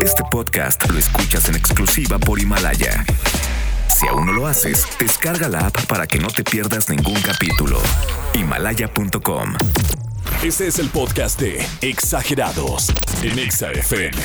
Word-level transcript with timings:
Este 0.00 0.22
podcast 0.30 0.88
lo 0.90 0.98
escuchas 0.98 1.48
en 1.48 1.56
exclusiva 1.56 2.18
por 2.18 2.40
Himalaya. 2.40 3.04
Si 3.88 4.06
aún 4.06 4.26
no 4.26 4.32
lo 4.32 4.46
haces, 4.46 4.86
descarga 4.98 5.48
la 5.48 5.66
app 5.66 5.86
para 5.86 6.06
que 6.06 6.18
no 6.18 6.28
te 6.28 6.44
pierdas 6.44 6.88
ningún 6.88 7.20
capítulo. 7.20 7.80
Himalaya.com. 8.34 9.54
Este 10.42 10.68
es 10.68 10.78
el 10.78 10.88
podcast 10.88 11.40
de 11.40 11.66
Exagerados 11.80 12.92
en 13.22 13.38
Exa 13.38 13.72
FM. 13.72 14.16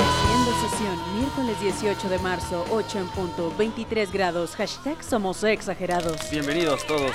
Haciendo 0.00 0.68
sesión, 0.68 1.18
miércoles 1.18 1.60
18 1.60 2.08
de 2.08 2.18
marzo, 2.18 2.64
8 2.70 2.98
en 2.98 3.06
punto, 3.08 3.54
23 3.56 4.12
grados, 4.12 4.56
hashtag 4.56 5.02
somos 5.02 5.42
exagerados. 5.44 6.30
Bienvenidos 6.30 6.86
todos. 6.86 7.12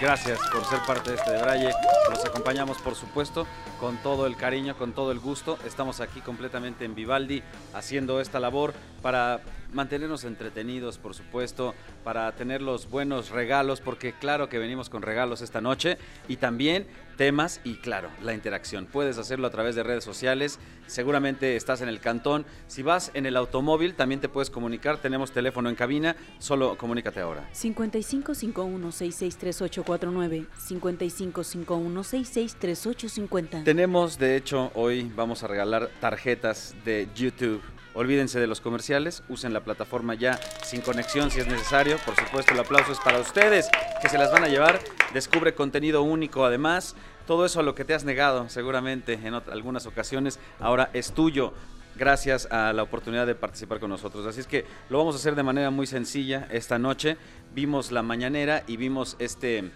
Gracias 0.00 0.38
por 0.52 0.64
ser 0.64 0.78
parte 0.86 1.10
de 1.10 1.16
este 1.16 1.32
de 1.32 1.42
Braille. 1.42 1.70
Los 2.08 2.24
acompañamos, 2.24 2.78
por 2.78 2.94
supuesto, 2.94 3.48
con 3.80 3.96
todo 3.96 4.28
el 4.28 4.36
cariño, 4.36 4.76
con 4.76 4.92
todo 4.92 5.10
el 5.10 5.18
gusto. 5.18 5.58
Estamos 5.66 6.00
aquí 6.00 6.20
completamente 6.20 6.84
en 6.84 6.94
Vivaldi 6.94 7.42
haciendo 7.74 8.20
esta 8.20 8.38
labor 8.38 8.74
para 9.02 9.40
mantenernos 9.72 10.24
entretenidos, 10.24 10.98
por 10.98 11.14
supuesto, 11.14 11.74
para 12.04 12.30
tener 12.32 12.60
los 12.62 12.88
buenos 12.88 13.30
regalos, 13.30 13.80
porque 13.80 14.12
claro 14.12 14.48
que 14.48 14.58
venimos 14.58 14.88
con 14.90 15.02
regalos 15.02 15.42
esta 15.42 15.60
noche 15.60 15.98
y 16.28 16.36
también 16.36 16.86
temas 17.16 17.60
y 17.64 17.74
claro, 17.74 18.08
la 18.22 18.32
interacción. 18.32 18.86
Puedes 18.86 19.18
hacerlo 19.18 19.48
a 19.48 19.50
través 19.50 19.74
de 19.74 19.82
redes 19.82 20.04
sociales, 20.04 20.60
seguramente 20.86 21.56
estás 21.56 21.80
en 21.82 21.88
el 21.88 21.98
cantón. 22.00 22.46
Si 22.68 22.82
vas 22.82 23.10
en 23.12 23.26
el 23.26 23.36
automóvil, 23.36 23.94
también 23.94 24.20
te 24.20 24.28
puedes 24.28 24.50
comunicar. 24.50 24.98
Tenemos 24.98 25.32
teléfono 25.32 25.68
en 25.68 25.74
cabina, 25.74 26.14
solo 26.38 26.78
comunícate 26.78 27.18
ahora. 27.20 27.48
5551663849, 27.52 30.46
5551663850. 30.68 33.64
Tenemos, 33.64 34.16
de 34.18 34.36
hecho, 34.36 34.70
hoy 34.74 35.10
vamos 35.14 35.42
a 35.42 35.48
regalar 35.48 35.90
tarjetas 36.00 36.76
de 36.84 37.08
YouTube. 37.14 37.62
Olvídense 37.98 38.38
de 38.38 38.46
los 38.46 38.60
comerciales, 38.60 39.24
usen 39.28 39.52
la 39.52 39.64
plataforma 39.64 40.14
ya 40.14 40.38
sin 40.62 40.82
conexión 40.82 41.32
si 41.32 41.40
es 41.40 41.48
necesario. 41.48 41.98
Por 42.06 42.14
supuesto, 42.14 42.54
el 42.54 42.60
aplauso 42.60 42.92
es 42.92 43.00
para 43.00 43.18
ustedes 43.18 43.68
que 44.00 44.08
se 44.08 44.18
las 44.18 44.30
van 44.30 44.44
a 44.44 44.46
llevar. 44.46 44.78
Descubre 45.12 45.52
contenido 45.52 46.04
único 46.04 46.44
además. 46.44 46.94
Todo 47.26 47.44
eso 47.44 47.58
a 47.58 47.64
lo 47.64 47.74
que 47.74 47.84
te 47.84 47.94
has 47.94 48.04
negado 48.04 48.48
seguramente 48.50 49.14
en 49.14 49.34
algunas 49.34 49.86
ocasiones 49.86 50.38
ahora 50.60 50.90
es 50.92 51.10
tuyo 51.10 51.52
gracias 51.96 52.46
a 52.52 52.72
la 52.72 52.84
oportunidad 52.84 53.26
de 53.26 53.34
participar 53.34 53.80
con 53.80 53.90
nosotros. 53.90 54.24
Así 54.26 54.38
es 54.38 54.46
que 54.46 54.64
lo 54.90 54.98
vamos 54.98 55.16
a 55.16 55.18
hacer 55.18 55.34
de 55.34 55.42
manera 55.42 55.70
muy 55.70 55.88
sencilla 55.88 56.46
esta 56.52 56.78
noche. 56.78 57.16
Vimos 57.52 57.90
la 57.90 58.04
mañanera 58.04 58.62
y 58.68 58.76
vimos 58.76 59.16
este 59.18 59.58
eh, 59.58 59.72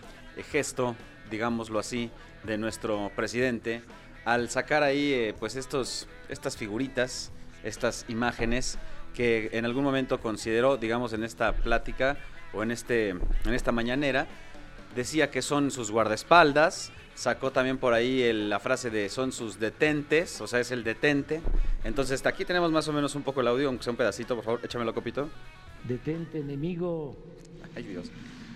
gesto, 0.49 0.95
digámoslo 1.29 1.81
así, 1.81 2.09
de 2.45 2.57
nuestro 2.57 3.11
presidente 3.17 3.83
al 4.25 4.49
sacar 4.49 4.85
ahí 4.85 5.13
eh, 5.13 5.35
pues 5.37 5.57
estos, 5.57 6.07
estas 6.29 6.57
figuritas, 6.57 7.33
estas 7.63 8.05
imágenes 8.09 8.79
que 9.15 9.51
en 9.53 9.65
algún 9.65 9.85
momento 9.85 10.21
consideró, 10.21 10.77
digamos, 10.77 11.13
en 11.13 11.23
esta 11.25 11.53
plática 11.53 12.17
o 12.55 12.63
en, 12.63 12.71
este, 12.71 13.11
en 13.11 13.55
esta 13.55 13.73
mañanera, 13.73 14.27
decía 14.97 15.31
que 15.31 15.43
son 15.43 15.71
sus 15.71 15.91
guardaespaldas, 15.91 16.93
sacó 17.15 17.51
también 17.51 17.79
por 17.79 17.93
ahí 17.95 18.23
el- 18.23 18.49
la 18.51 18.59
frase 18.59 18.91
de 18.91 19.09
son 19.09 19.33
sus 19.33 19.59
detentes, 19.59 20.41
o 20.41 20.47
sea, 20.47 20.61
es 20.61 20.71
el 20.71 20.83
detente. 20.85 21.41
Entonces, 21.85 22.15
hasta 22.17 22.31
aquí 22.31 22.45
tenemos 22.45 22.71
más 22.73 22.89
o 22.89 22.93
menos 22.93 23.15
un 23.15 23.23
poco 23.23 23.41
el 23.43 23.49
audio, 23.49 23.69
aunque 23.69 23.85
sea 23.85 23.91
un 23.91 23.97
pedacito, 23.97 24.35
por 24.35 24.45
favor, 24.45 24.61
échamelo, 24.65 24.95
copito. 24.95 25.29
Detente, 25.85 26.39
enemigo, 26.39 27.17
Ay, 27.75 27.85
Dios, 27.85 28.11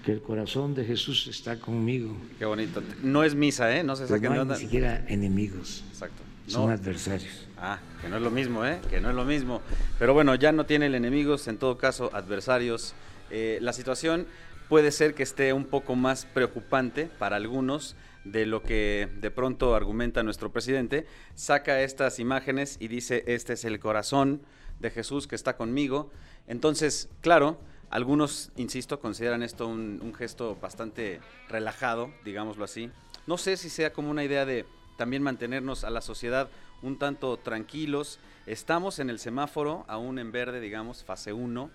que 0.04 0.12
el 0.12 0.20
corazón 0.22 0.74
de 0.74 0.84
Jesús 0.84 1.26
está 1.26 1.58
conmigo. 1.58 2.16
qué 2.38 2.44
bonito. 2.44 2.82
No 3.02 3.24
es 3.24 3.34
misa, 3.34 3.74
¿eh? 3.76 3.82
No 3.82 3.96
se 3.96 4.04
Pero 4.04 4.16
saquen 4.16 4.28
no 4.28 4.32
de 4.34 4.36
hay 4.38 4.42
onda. 4.42 4.54
ni 4.56 4.60
siquiera 4.60 5.04
enemigos, 5.08 5.84
Exacto. 5.90 6.22
Son 6.46 6.66
No. 6.66 6.72
adversarios. 6.72 7.46
Ah, 7.58 7.78
que 8.00 8.08
no 8.08 8.16
es 8.16 8.22
lo 8.22 8.30
mismo, 8.30 8.64
¿eh? 8.64 8.80
Que 8.90 9.00
no 9.00 9.08
es 9.10 9.14
lo 9.16 9.24
mismo. 9.24 9.62
Pero 9.98 10.14
bueno, 10.14 10.34
ya 10.34 10.52
no 10.52 10.66
tiene 10.66 10.86
el 10.86 10.94
enemigos, 10.94 11.48
en 11.48 11.58
todo 11.58 11.78
caso, 11.78 12.10
adversarios. 12.12 12.94
Eh, 13.30 13.58
la 13.60 13.72
situación 13.72 14.26
puede 14.68 14.90
ser 14.92 15.14
que 15.14 15.22
esté 15.22 15.52
un 15.52 15.64
poco 15.64 15.94
más 15.96 16.24
preocupante 16.26 17.06
para 17.18 17.36
algunos 17.36 17.96
de 18.24 18.44
lo 18.46 18.62
que 18.62 19.08
de 19.20 19.30
pronto 19.30 19.74
argumenta 19.74 20.22
nuestro 20.22 20.50
presidente. 20.52 21.06
Saca 21.34 21.80
estas 21.80 22.18
imágenes 22.18 22.76
y 22.80 22.88
dice, 22.88 23.24
este 23.26 23.52
es 23.54 23.64
el 23.64 23.78
corazón 23.80 24.42
de 24.80 24.90
Jesús 24.90 25.26
que 25.26 25.36
está 25.36 25.56
conmigo. 25.56 26.10
Entonces, 26.48 27.08
claro, 27.22 27.58
algunos, 27.90 28.50
insisto, 28.56 28.98
consideran 29.00 29.42
esto 29.42 29.66
un, 29.68 30.00
un 30.02 30.12
gesto 30.14 30.56
bastante 30.60 31.20
relajado, 31.48 32.10
digámoslo 32.24 32.64
así. 32.64 32.90
No 33.26 33.38
sé 33.38 33.56
si 33.56 33.70
sea 33.70 33.92
como 33.92 34.10
una 34.10 34.24
idea 34.24 34.44
de 34.44 34.64
también 34.96 35.22
mantenernos 35.22 35.84
a 35.84 35.90
la 35.90 36.00
sociedad 36.00 36.48
un 36.82 36.98
tanto 36.98 37.36
tranquilos. 37.36 38.18
Estamos 38.46 38.98
en 38.98 39.10
el 39.10 39.18
semáforo, 39.18 39.84
aún 39.88 40.18
en 40.18 40.32
verde, 40.32 40.60
digamos, 40.60 41.04
fase 41.04 41.32
1. 41.32 41.70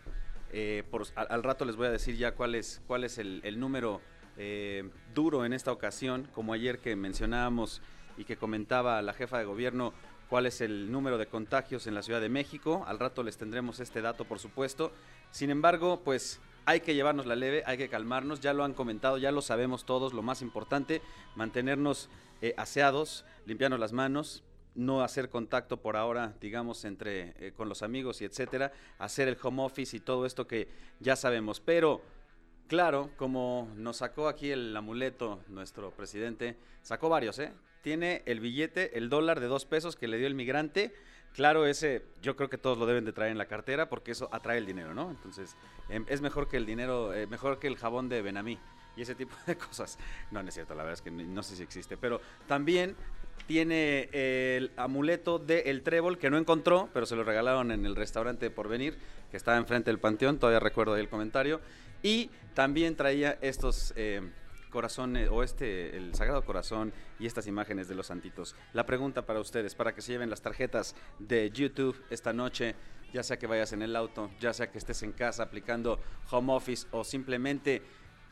Eh, 0.54 0.84
al, 1.16 1.44
rato 1.44 1.66
les 1.66 1.76
voy 1.76 1.88
a 1.88 1.92
decir 1.92 2.18
ya 2.18 2.34
cuál 2.34 2.56
es, 2.56 2.82
cuál 2.88 3.04
es 3.04 3.18
el, 3.18 3.42
el 3.44 3.60
número 3.60 4.02
eh, 4.38 4.90
duro 5.14 5.46
en 5.46 5.54
esta 5.54 5.72
ocasión, 5.72 6.28
como 6.34 6.54
ayer 6.54 6.80
que 6.80 6.96
mencionábamos 6.96 7.82
y 8.18 8.26
que 8.26 8.38
comentaba 8.38 9.02
la 9.02 9.14
jefa 9.14 9.38
de 9.38 9.46
gobierno 9.46 9.94
cuál 10.30 10.46
es 10.46 10.62
el 10.62 10.92
número 10.92 11.18
de 11.18 11.28
contagios 11.28 11.88
en 11.88 11.94
la 11.94 12.02
Ciudad 12.02 12.22
de 12.22 12.30
México. 12.30 12.86
Al 12.88 13.00
rato 13.00 13.22
les 13.22 13.38
tendremos 13.38 13.82
este 13.82 14.02
dato, 14.02 14.24
por 14.24 14.40
supuesto. 14.40 14.94
Sin 15.30 15.50
embargo, 15.50 16.02
pues 16.06 16.40
hay 16.66 16.82
que 16.82 16.94
llevarnos 16.94 17.26
la 17.26 17.36
leve, 17.36 17.64
hay 17.66 17.78
que 17.78 17.90
calmarnos, 17.90 18.40
ya 18.40 18.54
lo 18.54 18.64
han 18.64 18.74
comentado, 18.74 19.18
ya 19.18 19.32
lo 19.32 19.42
sabemos 19.42 19.86
todos, 19.86 20.14
lo 20.14 20.22
más 20.22 20.42
importante, 20.42 21.02
mantenernos 21.36 22.10
eh, 22.42 22.54
aseados, 22.58 23.26
limpiarnos 23.46 23.80
las 23.80 23.94
manos, 23.94 24.44
no 24.76 25.04
hacer 25.04 25.30
contacto 25.30 25.78
por 25.78 25.98
ahora, 25.98 26.34
digamos, 26.40 26.86
entre 26.86 27.34
eh, 27.40 27.52
con 27.52 27.68
los 27.68 27.82
amigos 27.82 28.22
y 28.22 28.26
etcétera, 28.26 28.72
hacer 29.00 29.28
el 29.28 29.38
home 29.42 29.64
office 29.64 29.98
y 29.98 30.00
todo 30.00 30.26
esto 30.26 30.48
que 30.48 30.68
ya 31.00 31.16
sabemos. 31.16 31.60
Pero, 31.60 32.02
claro, 32.68 33.10
como 33.18 33.70
nos 33.76 33.98
sacó 33.98 34.28
aquí 34.28 34.52
el 34.52 34.76
amuleto 34.76 35.42
nuestro 35.50 35.92
presidente, 35.92 36.56
sacó 36.82 37.10
varios, 37.10 37.40
¿eh? 37.40 37.54
Tiene 37.82 38.22
el 38.26 38.40
billete, 38.40 38.98
el 38.98 39.10
dólar 39.10 39.40
de 39.40 39.48
dos 39.48 39.66
pesos 39.66 39.96
que 39.96 40.08
le 40.08 40.18
dio 40.18 40.28
el 40.28 40.36
migrante. 40.36 40.94
Claro, 41.34 41.66
ese 41.66 42.04
yo 42.22 42.36
creo 42.36 42.50
que 42.50 42.58
todos 42.58 42.78
lo 42.78 42.86
deben 42.86 43.06
de 43.06 43.14
traer 43.14 43.32
en 43.32 43.38
la 43.38 43.46
cartera 43.46 43.88
porque 43.88 44.12
eso 44.12 44.28
atrae 44.32 44.58
el 44.58 44.66
dinero, 44.66 44.94
¿no? 44.94 45.10
Entonces, 45.10 45.56
em, 45.90 46.06
es 46.10 46.22
mejor 46.22 46.50
que 46.50 46.58
el 46.58 46.66
dinero, 46.66 47.14
eh, 47.14 47.26
mejor 47.28 47.60
que 47.60 47.68
el 47.68 47.78
jabón 47.78 48.10
de 48.10 48.22
Benamí 48.22 48.60
y 48.98 49.02
ese 49.02 49.16
tipo 49.16 49.34
de 49.48 49.58
cosas. 49.58 49.98
No, 50.30 50.44
no 50.44 50.50
es 50.50 50.54
cierto, 50.56 50.76
la 50.76 50.84
verdad 50.84 50.94
es 50.94 51.02
que 51.02 51.12
no 51.12 51.44
sé 51.44 51.56
si 51.56 51.64
existe, 51.64 51.96
pero 51.96 52.20
también 52.48 52.96
tiene 53.48 54.10
el 54.12 54.72
amuleto 54.78 55.40
del 55.40 55.82
trébol 55.84 56.18
que 56.18 56.30
no 56.30 56.38
encontró, 56.38 56.90
pero 56.94 57.06
se 57.06 57.16
lo 57.16 57.24
regalaron 57.24 57.72
en 57.72 57.86
el 57.86 57.96
restaurante 57.96 58.50
por 58.50 58.68
venir, 58.68 58.98
que 59.30 59.38
estaba 59.38 59.58
enfrente 59.58 59.90
del 59.90 60.00
panteón, 60.00 60.38
todavía 60.38 60.60
recuerdo 60.60 60.94
ahí 60.94 61.02
el 61.02 61.10
comentario. 61.10 61.62
Y 62.04 62.30
también 62.54 62.96
traía 62.96 63.38
estos 63.42 63.94
eh, 63.96 64.22
corazones, 64.72 65.30
o 65.30 65.44
este, 65.44 65.96
el 65.96 66.16
Sagrado 66.16 66.44
Corazón 66.44 66.92
y 67.20 67.28
estas 67.28 67.46
imágenes 67.46 67.88
de 67.88 67.94
los 67.94 68.08
santitos. 68.08 68.56
La 68.74 68.88
pregunta 68.88 69.26
para 69.28 69.40
ustedes, 69.40 69.76
para 69.76 69.94
que 69.94 70.02
se 70.02 70.14
lleven 70.14 70.32
las 70.32 70.42
tarjetas 70.42 70.96
de 71.20 71.52
YouTube 71.52 71.96
esta 72.10 72.34
noche, 72.34 72.76
ya 73.14 73.22
sea 73.22 73.38
que 73.38 73.46
vayas 73.46 73.74
en 73.74 73.84
el 73.84 73.96
auto, 73.96 74.32
ya 74.40 74.54
sea 74.54 74.72
que 74.72 74.80
estés 74.80 75.04
en 75.04 75.12
casa 75.12 75.44
aplicando 75.44 76.00
home 76.32 76.54
office 76.54 76.88
o 76.92 77.04
simplemente 77.04 77.84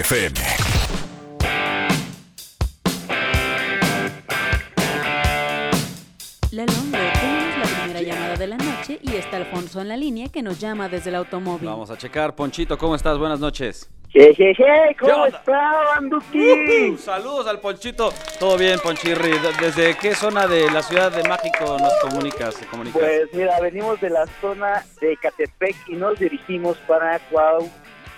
de 8.40 8.46
la 8.46 8.56
noche 8.56 8.98
y 9.02 9.16
está 9.16 9.36
Alfonso 9.36 9.82
en 9.82 9.88
la 9.88 9.96
línea 9.98 10.28
que 10.32 10.42
nos 10.42 10.58
llama 10.58 10.88
desde 10.88 11.10
el 11.10 11.16
automóvil. 11.16 11.68
Vamos 11.68 11.90
a 11.90 11.98
checar. 11.98 12.34
Ponchito, 12.34 12.78
¿cómo 12.78 12.94
estás? 12.94 13.18
Buenas 13.18 13.38
noches. 13.38 13.90
Jejeje, 14.08 14.54
¿Qué 14.54 14.96
¿cómo 14.98 15.26
está, 15.26 15.72
Banduki? 15.94 16.88
Uh, 16.90 16.96
saludos 16.96 17.46
al 17.46 17.60
Ponchito. 17.60 18.12
Todo 18.40 18.56
bien, 18.56 18.78
Ponchirri. 18.82 19.32
¿De- 19.38 19.52
¿Desde 19.60 19.94
qué 19.98 20.14
zona 20.14 20.46
de 20.46 20.70
la 20.70 20.82
ciudad 20.82 21.12
de 21.12 21.22
México 21.28 21.76
nos 21.78 21.92
comunicas? 22.00 22.56
Pues 22.92 23.28
mira, 23.34 23.60
venimos 23.60 24.00
de 24.00 24.08
la 24.10 24.26
zona 24.40 24.84
de 25.02 25.16
Catepec 25.18 25.76
y 25.88 25.96
nos 25.96 26.18
dirigimos 26.18 26.78
para 26.88 27.18
Cuau, 27.30 27.70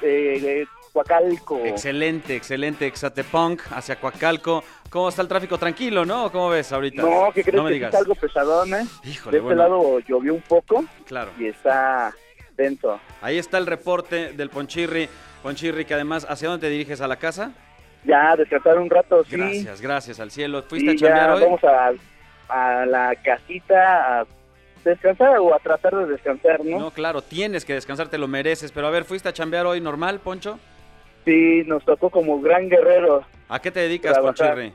eh, 0.03 0.65
Coacalco. 0.93 1.59
Excelente, 1.65 2.37
excelente. 2.37 2.87
Exatepunk 2.87 3.61
hacia 3.73 3.97
Coacalco. 3.97 4.63
¿Cómo 4.93 5.09
está 5.09 5.23
el 5.23 5.29
tráfico? 5.29 5.57
Tranquilo, 5.57 6.05
¿no? 6.05 6.31
¿Cómo 6.31 6.51
ves 6.51 6.71
ahorita? 6.71 7.01
No, 7.01 7.33
que 7.33 7.43
crees 7.43 7.57
No 7.57 7.63
me 7.65 7.71
que 7.71 7.75
digas. 7.75 7.89
está 7.89 7.99
algo 8.01 8.15
pesadón, 8.15 8.75
¿eh? 8.75 8.85
Híjole, 9.05 9.33
De 9.33 9.39
este 9.39 9.41
bueno, 9.41 9.63
lado 9.63 9.99
llovió 10.01 10.35
un 10.35 10.43
poco 10.43 10.85
claro. 11.07 11.31
y 11.39 11.47
está 11.47 12.13
denso. 12.57 13.01
Ahí 13.23 13.39
está 13.39 13.57
el 13.57 13.67
reporte 13.67 14.33
del 14.35 14.51
Ponchirri. 14.51 15.09
Ponchirri, 15.43 15.87
que 15.87 15.95
además, 15.95 16.27
¿hacia 16.29 16.49
dónde 16.51 16.67
te 16.67 16.71
diriges? 16.71 17.01
¿A 17.01 17.09
la 17.09 17.17
casa? 17.17 17.53
Ya, 18.05 18.37
descansar 18.37 18.79
un 18.79 18.91
rato, 18.91 19.25
sí. 19.25 19.37
Gracias, 19.37 19.81
gracias 19.81 20.21
al 20.21 20.31
cielo. 20.31 20.63
¿Fuiste 20.69 20.91
Sí, 20.91 20.97
a 20.97 21.09
chambear 21.09 21.29
ya 21.29 21.35
hoy? 21.37 21.43
vamos 21.43 21.65
a, 21.65 21.93
a 22.81 22.85
la 22.87 23.15
casita 23.25 24.21
a 24.21 24.27
descansar 24.85 25.39
o 25.39 25.55
a 25.55 25.59
tratar 25.61 25.95
de 25.97 26.07
descansar, 26.07 26.63
¿no? 26.65 26.79
No, 26.79 26.91
claro, 26.91 27.23
tienes 27.23 27.65
que 27.65 27.73
descansar, 27.75 28.09
te 28.09 28.19
lo 28.19 28.29
mereces. 28.29 28.73
Pero 28.73 28.89
a 28.89 28.91
ver, 28.91 29.05
¿fuiste 29.05 29.29
a 29.29 29.33
chambear 29.33 29.65
hoy 29.67 29.81
normal, 29.81 30.21
Poncho? 30.21 30.59
Sí, 31.25 31.63
nos 31.67 31.83
tocó 31.85 32.11
como 32.11 32.41
gran 32.43 32.69
guerrero. 32.69 33.25
¿A 33.49 33.59
qué 33.61 33.71
te 33.71 33.81
dedicas, 33.81 34.13
Trabajar. 34.13 34.55
Ponchirri? 34.55 34.75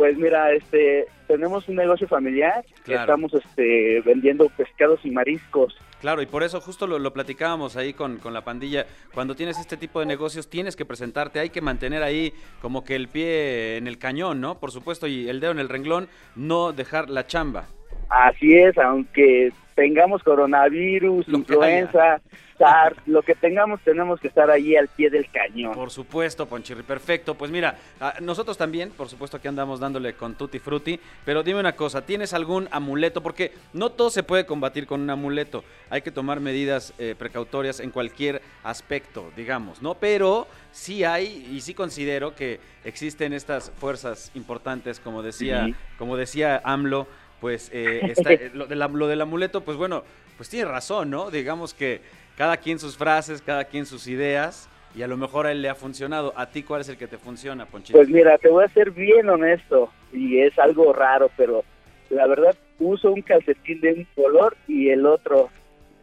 Pues 0.00 0.16
mira, 0.16 0.50
este, 0.54 1.04
tenemos 1.28 1.68
un 1.68 1.76
negocio 1.76 2.08
familiar 2.08 2.64
Claro. 2.84 3.02
estamos 3.02 3.34
este, 3.34 4.00
vendiendo 4.00 4.48
pescados 4.48 4.98
y 5.04 5.10
mariscos. 5.10 5.76
Claro, 6.00 6.22
y 6.22 6.26
por 6.26 6.42
eso 6.42 6.58
justo 6.62 6.86
lo, 6.86 6.98
lo 6.98 7.12
platicábamos 7.12 7.76
ahí 7.76 7.92
con, 7.92 8.16
con 8.16 8.32
la 8.32 8.40
pandilla. 8.42 8.86
Cuando 9.12 9.34
tienes 9.34 9.58
este 9.58 9.76
tipo 9.76 10.00
de 10.00 10.06
negocios 10.06 10.48
tienes 10.48 10.74
que 10.74 10.86
presentarte, 10.86 11.38
hay 11.38 11.50
que 11.50 11.60
mantener 11.60 12.02
ahí 12.02 12.32
como 12.62 12.82
que 12.82 12.96
el 12.96 13.08
pie 13.08 13.76
en 13.76 13.86
el 13.86 13.98
cañón, 13.98 14.40
¿no? 14.40 14.58
Por 14.58 14.70
supuesto, 14.70 15.06
y 15.06 15.28
el 15.28 15.38
dedo 15.38 15.52
en 15.52 15.58
el 15.58 15.68
renglón, 15.68 16.08
no 16.34 16.72
dejar 16.72 17.10
la 17.10 17.26
chamba. 17.26 17.66
Así 18.08 18.56
es, 18.56 18.78
aunque 18.78 19.52
tengamos 19.80 20.22
coronavirus, 20.22 21.26
Lo 21.28 21.38
influenza, 21.38 22.20
SARS, 22.58 22.98
lo 23.06 23.22
que 23.22 23.34
tengamos, 23.34 23.80
tenemos 23.80 24.20
que 24.20 24.28
estar 24.28 24.50
ahí 24.50 24.76
al 24.76 24.88
pie 24.88 25.08
del 25.08 25.30
cañón. 25.30 25.72
Por 25.72 25.90
supuesto, 25.90 26.44
Ponchirri, 26.44 26.82
perfecto. 26.82 27.34
Pues 27.34 27.50
mira, 27.50 27.78
ah, 27.98 28.12
nosotros 28.20 28.58
también, 28.58 28.90
por 28.90 29.08
supuesto 29.08 29.40
que 29.40 29.48
andamos 29.48 29.80
dándole 29.80 30.12
con 30.12 30.34
Tutti 30.34 30.58
Frutti, 30.58 31.00
pero 31.24 31.42
dime 31.42 31.60
una 31.60 31.72
cosa, 31.72 32.04
¿tienes 32.04 32.34
algún 32.34 32.68
amuleto? 32.72 33.22
Porque 33.22 33.52
no 33.72 33.88
todo 33.88 34.10
se 34.10 34.22
puede 34.22 34.44
combatir 34.44 34.86
con 34.86 35.00
un 35.00 35.08
amuleto, 35.08 35.64
hay 35.88 36.02
que 36.02 36.10
tomar 36.10 36.40
medidas 36.40 36.92
eh, 36.98 37.14
precautorias 37.18 37.80
en 37.80 37.90
cualquier 37.90 38.42
aspecto, 38.62 39.30
digamos, 39.34 39.80
¿no? 39.80 39.94
Pero 39.94 40.46
sí 40.72 41.04
hay, 41.04 41.48
y 41.50 41.62
sí 41.62 41.72
considero 41.72 42.34
que 42.34 42.60
existen 42.84 43.32
estas 43.32 43.70
fuerzas 43.78 44.30
importantes, 44.34 45.00
como 45.00 45.22
decía, 45.22 45.64
Sí. 45.64 45.74
como 45.96 46.18
decía 46.18 46.60
AMLO, 46.64 47.06
pues 47.40 47.70
eh, 47.72 48.00
está- 48.10 48.32
eh, 48.32 48.50
lo, 48.54 48.66
del 48.66 48.82
am- 48.82 48.94
lo 48.96 49.06
del 49.08 49.20
amuleto, 49.20 49.62
pues 49.62 49.76
bueno, 49.76 50.04
pues 50.36 50.48
tiene 50.48 50.70
razón, 50.70 51.10
¿no? 51.10 51.30
Digamos 51.30 51.74
que 51.74 52.00
cada 52.36 52.56
quien 52.56 52.78
sus 52.78 52.96
frases, 52.96 53.42
cada 53.42 53.64
quien 53.64 53.86
sus 53.86 54.06
ideas, 54.06 54.68
y 54.94 55.02
a 55.02 55.06
lo 55.06 55.16
mejor 55.16 55.46
a 55.46 55.52
él 55.52 55.62
le 55.62 55.68
ha 55.68 55.74
funcionado. 55.74 56.32
¿A 56.36 56.46
ti 56.50 56.62
cuál 56.62 56.80
es 56.80 56.88
el 56.88 56.96
que 56.96 57.06
te 57.06 57.18
funciona, 57.18 57.66
Ponchito? 57.66 57.98
Pues 57.98 58.08
mira, 58.08 58.38
te 58.38 58.48
voy 58.48 58.64
a 58.64 58.68
ser 58.68 58.90
bien 58.90 59.28
honesto 59.28 59.90
y 60.12 60.40
es 60.40 60.58
algo 60.58 60.92
raro, 60.92 61.30
pero 61.36 61.62
la 62.08 62.26
verdad 62.26 62.56
uso 62.80 63.12
un 63.12 63.22
calcetín 63.22 63.80
de 63.80 63.92
un 63.92 64.06
color 64.16 64.56
y 64.66 64.88
el 64.88 65.06
otro 65.06 65.48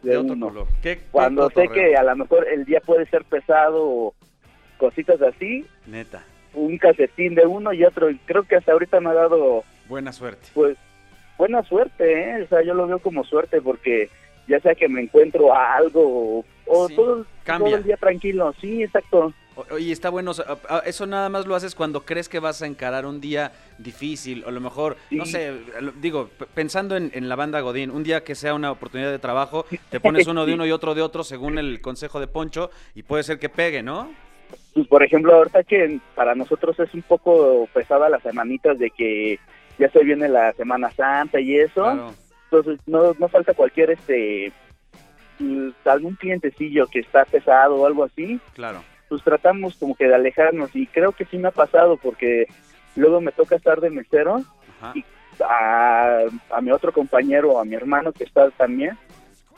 de, 0.02 0.12
de 0.12 0.16
otro 0.18 0.32
uno. 0.34 0.46
color. 0.48 0.66
¿Qué, 0.80 0.96
qué 0.98 1.02
Cuando 1.10 1.50
sé 1.50 1.68
que 1.68 1.96
a 1.96 2.02
lo 2.04 2.16
mejor 2.16 2.46
el 2.48 2.64
día 2.64 2.80
puede 2.80 3.04
ser 3.06 3.24
pesado 3.24 3.84
o 3.84 4.14
cositas 4.78 5.20
así, 5.20 5.66
Neta, 5.86 6.24
un 6.54 6.78
calcetín 6.78 7.34
de 7.34 7.44
uno 7.46 7.72
y 7.72 7.84
otro. 7.84 8.08
Y 8.10 8.16
creo 8.18 8.44
que 8.44 8.56
hasta 8.56 8.72
ahorita 8.72 9.00
me 9.00 9.10
ha 9.10 9.14
dado 9.14 9.64
buena 9.88 10.12
suerte. 10.12 10.48
pues 10.54 10.76
buena 11.38 11.62
suerte, 11.62 12.20
¿eh? 12.32 12.42
O 12.42 12.48
sea, 12.48 12.62
yo 12.62 12.74
lo 12.74 12.86
veo 12.86 12.98
como 12.98 13.24
suerte 13.24 13.62
porque 13.62 14.10
ya 14.46 14.60
sea 14.60 14.74
que 14.74 14.88
me 14.88 15.00
encuentro 15.02 15.54
a 15.54 15.76
algo 15.76 16.44
o, 16.66 16.88
Sí, 16.88 16.94
todo, 16.96 17.24
todo 17.46 17.76
el 17.76 17.84
día 17.84 17.96
tranquilo. 17.96 18.52
Sí, 18.60 18.82
exacto. 18.82 19.32
Oye, 19.72 19.90
está 19.90 20.08
bueno, 20.10 20.30
eso 20.84 21.06
nada 21.06 21.28
más 21.28 21.44
lo 21.46 21.56
haces 21.56 21.74
cuando 21.74 22.02
crees 22.04 22.28
que 22.28 22.38
vas 22.38 22.62
a 22.62 22.66
encarar 22.66 23.04
un 23.06 23.20
día 23.20 23.50
difícil, 23.78 24.44
o 24.44 24.48
a 24.48 24.52
lo 24.52 24.60
mejor, 24.60 24.96
no 25.10 25.26
sé, 25.26 25.52
lo- 25.80 25.90
digo, 25.92 26.30
pensando 26.54 26.96
en, 26.96 27.10
en 27.12 27.28
la 27.28 27.34
banda 27.34 27.60
Godín, 27.60 27.90
un 27.90 28.04
día 28.04 28.22
que 28.22 28.36
sea 28.36 28.54
una 28.54 28.70
oportunidad 28.70 29.10
de 29.10 29.18
trabajo, 29.18 29.66
te 29.90 29.98
pones 29.98 30.28
uno 30.28 30.46
de 30.46 30.54
uno 30.54 30.64
y 30.64 30.70
otro 30.70 30.94
de 30.94 31.02
otro 31.02 31.24
según 31.24 31.58
el 31.58 31.80
consejo 31.80 32.20
de 32.20 32.28
Poncho, 32.28 32.70
y 32.94 33.02
puede 33.02 33.24
ser 33.24 33.40
que 33.40 33.48
pegue, 33.48 33.82
¿no? 33.82 34.12
Pues, 34.74 34.86
por 34.86 35.02
ejemplo, 35.02 35.34
ahorita 35.34 35.64
que 35.64 35.98
para 36.14 36.36
nosotros 36.36 36.78
es 36.78 36.94
un 36.94 37.02
poco 37.02 37.68
pesada 37.74 38.08
las 38.08 38.22
semanitas 38.22 38.78
de 38.78 38.90
que 38.90 39.40
ya 39.78 39.88
se 39.90 40.02
viene 40.04 40.28
la 40.28 40.52
Semana 40.54 40.90
Santa 40.92 41.40
y 41.40 41.56
eso, 41.56 41.82
Claro. 41.82 42.14
entonces 42.50 42.80
no, 42.86 43.14
no 43.18 43.28
falta 43.28 43.54
cualquier 43.54 43.90
este 43.90 44.52
mm, 45.38 45.68
algún 45.84 46.14
clientecillo 46.16 46.86
que 46.86 47.00
está 47.00 47.24
pesado 47.24 47.76
o 47.76 47.86
algo 47.86 48.04
así, 48.04 48.40
Claro. 48.54 48.82
pues 49.08 49.22
tratamos 49.22 49.76
como 49.76 49.94
que 49.94 50.06
de 50.08 50.14
alejarnos 50.14 50.74
y 50.74 50.86
creo 50.86 51.12
que 51.12 51.24
sí 51.26 51.38
me 51.38 51.48
ha 51.48 51.52
pasado 51.52 51.96
porque 51.96 52.46
luego 52.96 53.20
me 53.20 53.32
toca 53.32 53.56
estar 53.56 53.80
de 53.80 53.90
mesero 53.90 54.42
Ajá. 54.80 54.92
Y- 54.94 55.04
a, 55.40 56.24
a 56.50 56.60
mi 56.60 56.72
otro 56.72 56.92
compañero 56.92 57.52
o 57.52 57.60
a 57.60 57.64
mi 57.64 57.76
hermano 57.76 58.10
que 58.12 58.24
está 58.24 58.50
también, 58.50 58.98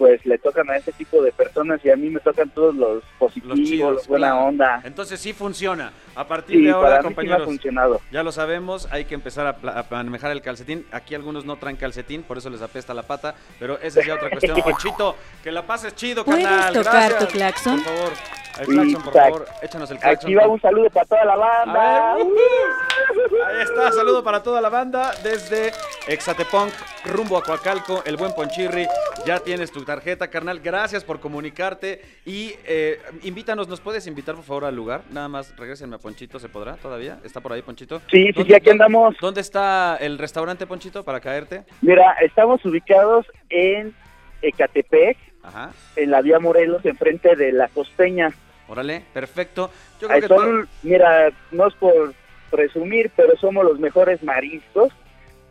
pues 0.00 0.24
le 0.24 0.38
tocan 0.38 0.70
a 0.70 0.78
ese 0.78 0.92
tipo 0.92 1.22
de 1.22 1.30
personas 1.30 1.78
y 1.84 1.90
a 1.90 1.96
mí 1.96 2.08
me 2.08 2.20
tocan 2.20 2.48
todos 2.48 2.74
los 2.74 3.04
positivos, 3.18 3.58
Los 3.58 3.68
chidos, 3.68 4.08
buena 4.08 4.28
claro. 4.30 4.44
onda. 4.46 4.80
Entonces 4.82 5.20
sí 5.20 5.34
funciona. 5.34 5.92
A 6.14 6.26
partir 6.26 6.56
Sí, 6.56 6.64
de 6.64 6.70
ahora, 6.70 6.88
para 6.88 7.02
mí 7.02 7.02
sí 7.02 7.04
me 7.04 7.08
ha 7.10 7.14
compañeros, 7.16 7.44
funcionado. 7.44 8.00
ya 8.10 8.22
lo 8.22 8.32
sabemos, 8.32 8.88
hay 8.90 9.04
que 9.04 9.14
empezar 9.14 9.46
a, 9.62 9.84
manejar 9.90 10.30
el 10.30 10.40
calcetín. 10.40 10.86
Aquí 10.90 11.14
algunos 11.14 11.44
no 11.44 11.56
traen 11.56 11.76
calcetín, 11.76 12.22
por 12.22 12.38
eso 12.38 12.48
les 12.48 12.62
apesta 12.62 12.94
la 12.94 13.02
pata, 13.02 13.34
pero 13.58 13.78
esa 13.82 14.00
es 14.00 14.06
ya 14.06 14.14
otra 14.14 14.30
cuestión. 14.30 14.58
Ponchito, 14.64 15.16
que 15.44 15.52
la 15.52 15.66
pases 15.66 15.94
chido, 15.94 16.24
¿Puedes 16.24 16.44
tocar 16.72 17.10
Gracias. 17.10 17.18
tu 17.18 17.26
claxon? 17.26 17.82
Por 17.82 17.94
favor, 17.94 18.12
el 18.58 18.66
claxon, 18.66 19.02
por 19.02 19.12
favor, 19.12 19.46
échanos 19.62 19.90
el 19.90 19.98
claxon. 19.98 20.26
Aquí 20.28 20.34
va 20.34 20.46
un 20.48 20.60
saludo 20.60 20.90
para 20.90 21.06
toda 21.06 21.24
la 21.24 21.36
banda. 21.36 22.14
Ahí 22.14 23.62
está, 23.62 23.92
saludo 23.92 24.22
para 24.24 24.42
toda 24.42 24.60
la 24.60 24.68
banda 24.68 25.12
desde 25.22 25.72
Exatepunk, 26.08 26.72
rumbo 27.06 27.36
a 27.38 27.42
Coacalco, 27.42 28.02
el 28.04 28.16
buen 28.16 28.32
Ponchirri. 28.34 28.86
Ya 29.26 29.38
tienes 29.40 29.70
tu 29.70 29.84
tarjeta, 29.84 30.28
carnal. 30.28 30.60
Gracias 30.60 31.04
por 31.04 31.20
comunicarte 31.20 32.00
y 32.24 32.54
eh, 32.66 33.00
invítanos, 33.22 33.68
¿nos 33.68 33.80
puedes 33.80 34.06
invitar 34.06 34.34
por 34.34 34.44
favor 34.44 34.64
al 34.64 34.74
lugar? 34.76 35.02
Nada 35.10 35.28
más, 35.28 35.54
regrésenme 35.56 35.96
a 35.96 35.98
Ponchito, 35.98 36.38
¿se 36.38 36.48
podrá 36.48 36.76
todavía? 36.76 37.18
¿Está 37.24 37.40
por 37.40 37.52
ahí, 37.52 37.62
Ponchito? 37.62 38.00
Sí, 38.10 38.26
sí, 38.26 38.32
¿Dónde- 38.32 38.48
sí, 38.50 38.54
aquí 38.54 38.70
andamos. 38.70 39.14
¿Dónde 39.20 39.40
está 39.40 39.96
el 40.00 40.18
restaurante, 40.18 40.66
Ponchito, 40.66 41.04
para 41.04 41.20
caerte? 41.20 41.64
Mira, 41.82 42.16
estamos 42.22 42.64
ubicados 42.64 43.26
en 43.50 43.94
Ecatepec, 44.42 45.18
Ajá, 45.42 45.72
en 45.96 46.10
la 46.10 46.20
vía 46.20 46.38
Morelos, 46.38 46.84
enfrente 46.84 47.34
de 47.36 47.52
la 47.52 47.68
costeña. 47.68 48.32
órale, 48.68 49.04
perfecto. 49.12 49.70
Yo 50.00 50.08
creo 50.08 50.20
que 50.20 50.28
son, 50.28 50.68
mira, 50.82 51.30
no 51.50 51.68
es 51.68 51.74
por 51.74 52.14
presumir, 52.50 53.10
pero 53.16 53.36
somos 53.36 53.64
los 53.64 53.78
mejores 53.78 54.22
mariscos, 54.22 54.92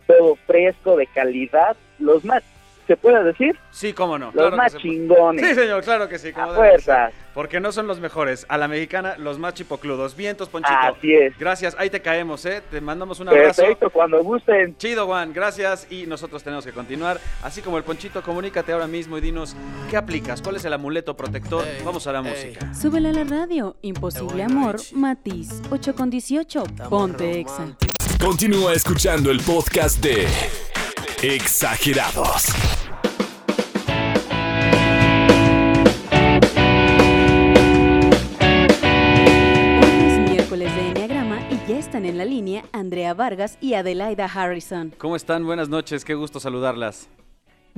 todo 0.07 0.35
fresco, 0.47 0.95
de 0.95 1.07
calidad, 1.07 1.75
los 1.97 2.23
más, 2.25 2.43
¿se 2.89 2.97
puede 2.97 3.23
decir? 3.23 3.55
Sí, 3.69 3.93
cómo 3.93 4.17
no. 4.17 4.25
Los 4.25 4.33
claro 4.33 4.57
más 4.57 4.75
chingones. 4.75 5.47
Sí, 5.47 5.53
señor, 5.53 5.83
claro 5.83 6.09
que 6.09 6.17
sí. 6.17 6.33
como 6.33 6.53
A 6.53 6.55
fuerzas. 6.55 7.13
Porque 7.35 7.59
no 7.59 7.71
son 7.71 7.85
los 7.85 7.99
mejores. 7.99 8.47
A 8.49 8.57
la 8.57 8.67
mexicana, 8.67 9.15
los 9.19 9.37
más 9.37 9.53
chipocludos. 9.53 10.15
Vientos, 10.15 10.49
Ponchito. 10.49 10.75
Así 10.75 11.13
es. 11.13 11.37
Gracias, 11.37 11.75
ahí 11.77 11.91
te 11.91 12.01
caemos, 12.01 12.43
¿eh? 12.47 12.63
Te 12.71 12.81
mandamos 12.81 13.19
un 13.19 13.29
abrazo. 13.29 13.61
Perfecto, 13.61 13.91
cuando 13.91 14.23
gusten. 14.23 14.75
Chido, 14.77 15.05
Juan, 15.05 15.31
gracias. 15.33 15.85
Y 15.91 16.07
nosotros 16.07 16.43
tenemos 16.43 16.65
que 16.65 16.71
continuar. 16.71 17.19
Así 17.43 17.61
como 17.61 17.77
el 17.77 17.83
Ponchito, 17.83 18.23
comunícate 18.23 18.71
ahora 18.73 18.87
mismo 18.87 19.19
y 19.19 19.21
dinos 19.21 19.55
qué 19.91 19.95
aplicas, 19.95 20.41
cuál 20.41 20.55
es 20.55 20.65
el 20.65 20.73
amuleto 20.73 21.15
protector. 21.15 21.63
Vamos 21.85 22.07
a 22.07 22.11
la 22.11 22.23
música. 22.23 22.73
Súbele 22.73 23.09
a 23.09 23.13
la 23.13 23.23
radio. 23.23 23.75
Imposible 23.83 24.41
amor, 24.41 24.77
Matiz 24.93 25.61
8 25.69 25.93
con 25.93 26.09
18. 26.09 26.63
Ponte 26.89 27.39
Exa. 27.39 27.67
Continúa 28.19 28.73
escuchando 28.73 29.29
el 29.29 29.39
podcast 29.41 30.03
de 30.03 30.27
Exagerados. 31.21 32.45
Hoy 39.81 40.05
es 40.07 40.31
miércoles 40.31 40.73
de 40.73 40.89
Enneagrama 40.91 41.41
y 41.51 41.59
ya 41.67 41.77
están 41.77 42.05
en 42.05 42.17
la 42.17 42.23
línea 42.23 42.63
Andrea 42.71 43.13
Vargas 43.13 43.57
y 43.59 43.73
Adelaida 43.73 44.27
Harrison. 44.33 44.93
¿Cómo 44.97 45.17
están? 45.17 45.45
Buenas 45.45 45.67
noches, 45.67 46.05
qué 46.05 46.13
gusto 46.13 46.39
saludarlas. 46.39 47.09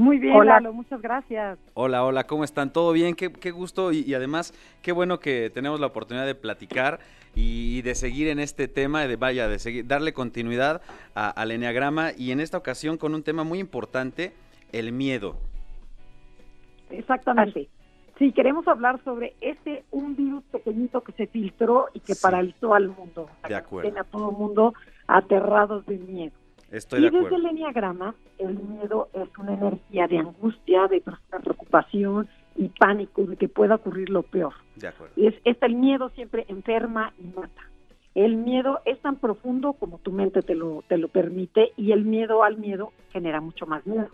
Muy 0.01 0.17
bien, 0.17 0.35
Hola. 0.35 0.53
Lalo, 0.55 0.73
muchas 0.73 0.99
gracias. 0.99 1.59
Hola, 1.75 2.03
hola, 2.03 2.25
¿cómo 2.25 2.43
están? 2.43 2.73
¿Todo 2.73 2.91
bien? 2.91 3.13
Qué, 3.13 3.31
qué 3.31 3.51
gusto 3.51 3.91
y, 3.91 3.99
y 3.99 4.15
además 4.15 4.51
qué 4.81 4.91
bueno 4.93 5.19
que 5.19 5.51
tenemos 5.53 5.79
la 5.79 5.85
oportunidad 5.85 6.25
de 6.25 6.33
platicar 6.33 6.99
y 7.35 7.83
de 7.83 7.93
seguir 7.93 8.27
en 8.29 8.39
este 8.39 8.67
tema, 8.67 9.05
de 9.05 9.15
vaya, 9.15 9.47
de 9.47 9.59
seguir, 9.59 9.85
darle 9.85 10.11
continuidad 10.11 10.81
a- 11.13 11.29
al 11.29 11.51
Enneagrama 11.51 12.13
y 12.17 12.31
en 12.31 12.39
esta 12.39 12.57
ocasión 12.57 12.97
con 12.97 13.13
un 13.13 13.21
tema 13.21 13.43
muy 13.43 13.59
importante, 13.59 14.33
el 14.71 14.91
miedo. 14.91 15.35
Exactamente. 16.89 17.69
Sí, 18.17 18.31
queremos 18.31 18.67
hablar 18.67 18.99
sobre 19.03 19.35
este 19.39 19.83
un 19.91 20.15
virus 20.15 20.43
pequeñito 20.45 21.01
que 21.01 21.11
se 21.11 21.27
filtró 21.27 21.89
y 21.93 21.99
que 21.99 22.15
Sí. 22.15 22.21
paralizó 22.23 22.73
al 22.73 22.87
mundo. 22.89 23.29
De 23.47 23.53
acuerdo. 23.55 23.87
Tiene 23.87 23.99
a 23.99 24.03
todo 24.03 24.31
el 24.31 24.35
mundo 24.37 24.73
aterrados 25.05 25.85
de 25.85 25.99
miedo. 25.99 26.33
Estoy 26.71 26.99
y 26.99 27.09
de 27.09 27.11
desde 27.11 27.35
el 27.35 27.45
enneagrama, 27.45 28.15
el 28.37 28.57
miedo 28.57 29.09
es 29.13 29.27
una 29.37 29.53
energía 29.53 30.07
de 30.07 30.19
angustia, 30.19 30.87
de 30.87 31.01
profunda 31.01 31.39
preocupación 31.39 32.29
y 32.55 32.69
pánico 32.69 33.23
de 33.23 33.35
que 33.35 33.49
pueda 33.49 33.75
ocurrir 33.75 34.09
lo 34.09 34.23
peor. 34.23 34.53
De 34.77 34.87
acuerdo. 34.87 35.13
Es, 35.17 35.35
este, 35.43 35.65
el 35.65 35.75
miedo 35.75 36.09
siempre 36.09 36.45
enferma 36.47 37.13
y 37.19 37.27
mata. 37.27 37.61
El 38.15 38.37
miedo 38.37 38.79
es 38.85 38.99
tan 38.99 39.17
profundo 39.17 39.73
como 39.73 39.97
tu 39.97 40.11
mente 40.11 40.41
te 40.41 40.55
lo, 40.55 40.83
te 40.87 40.97
lo 40.97 41.09
permite 41.09 41.71
y 41.75 41.91
el 41.91 42.05
miedo 42.05 42.43
al 42.43 42.57
miedo 42.57 42.91
genera 43.11 43.41
mucho 43.41 43.65
más 43.65 43.85
miedo. 43.85 44.09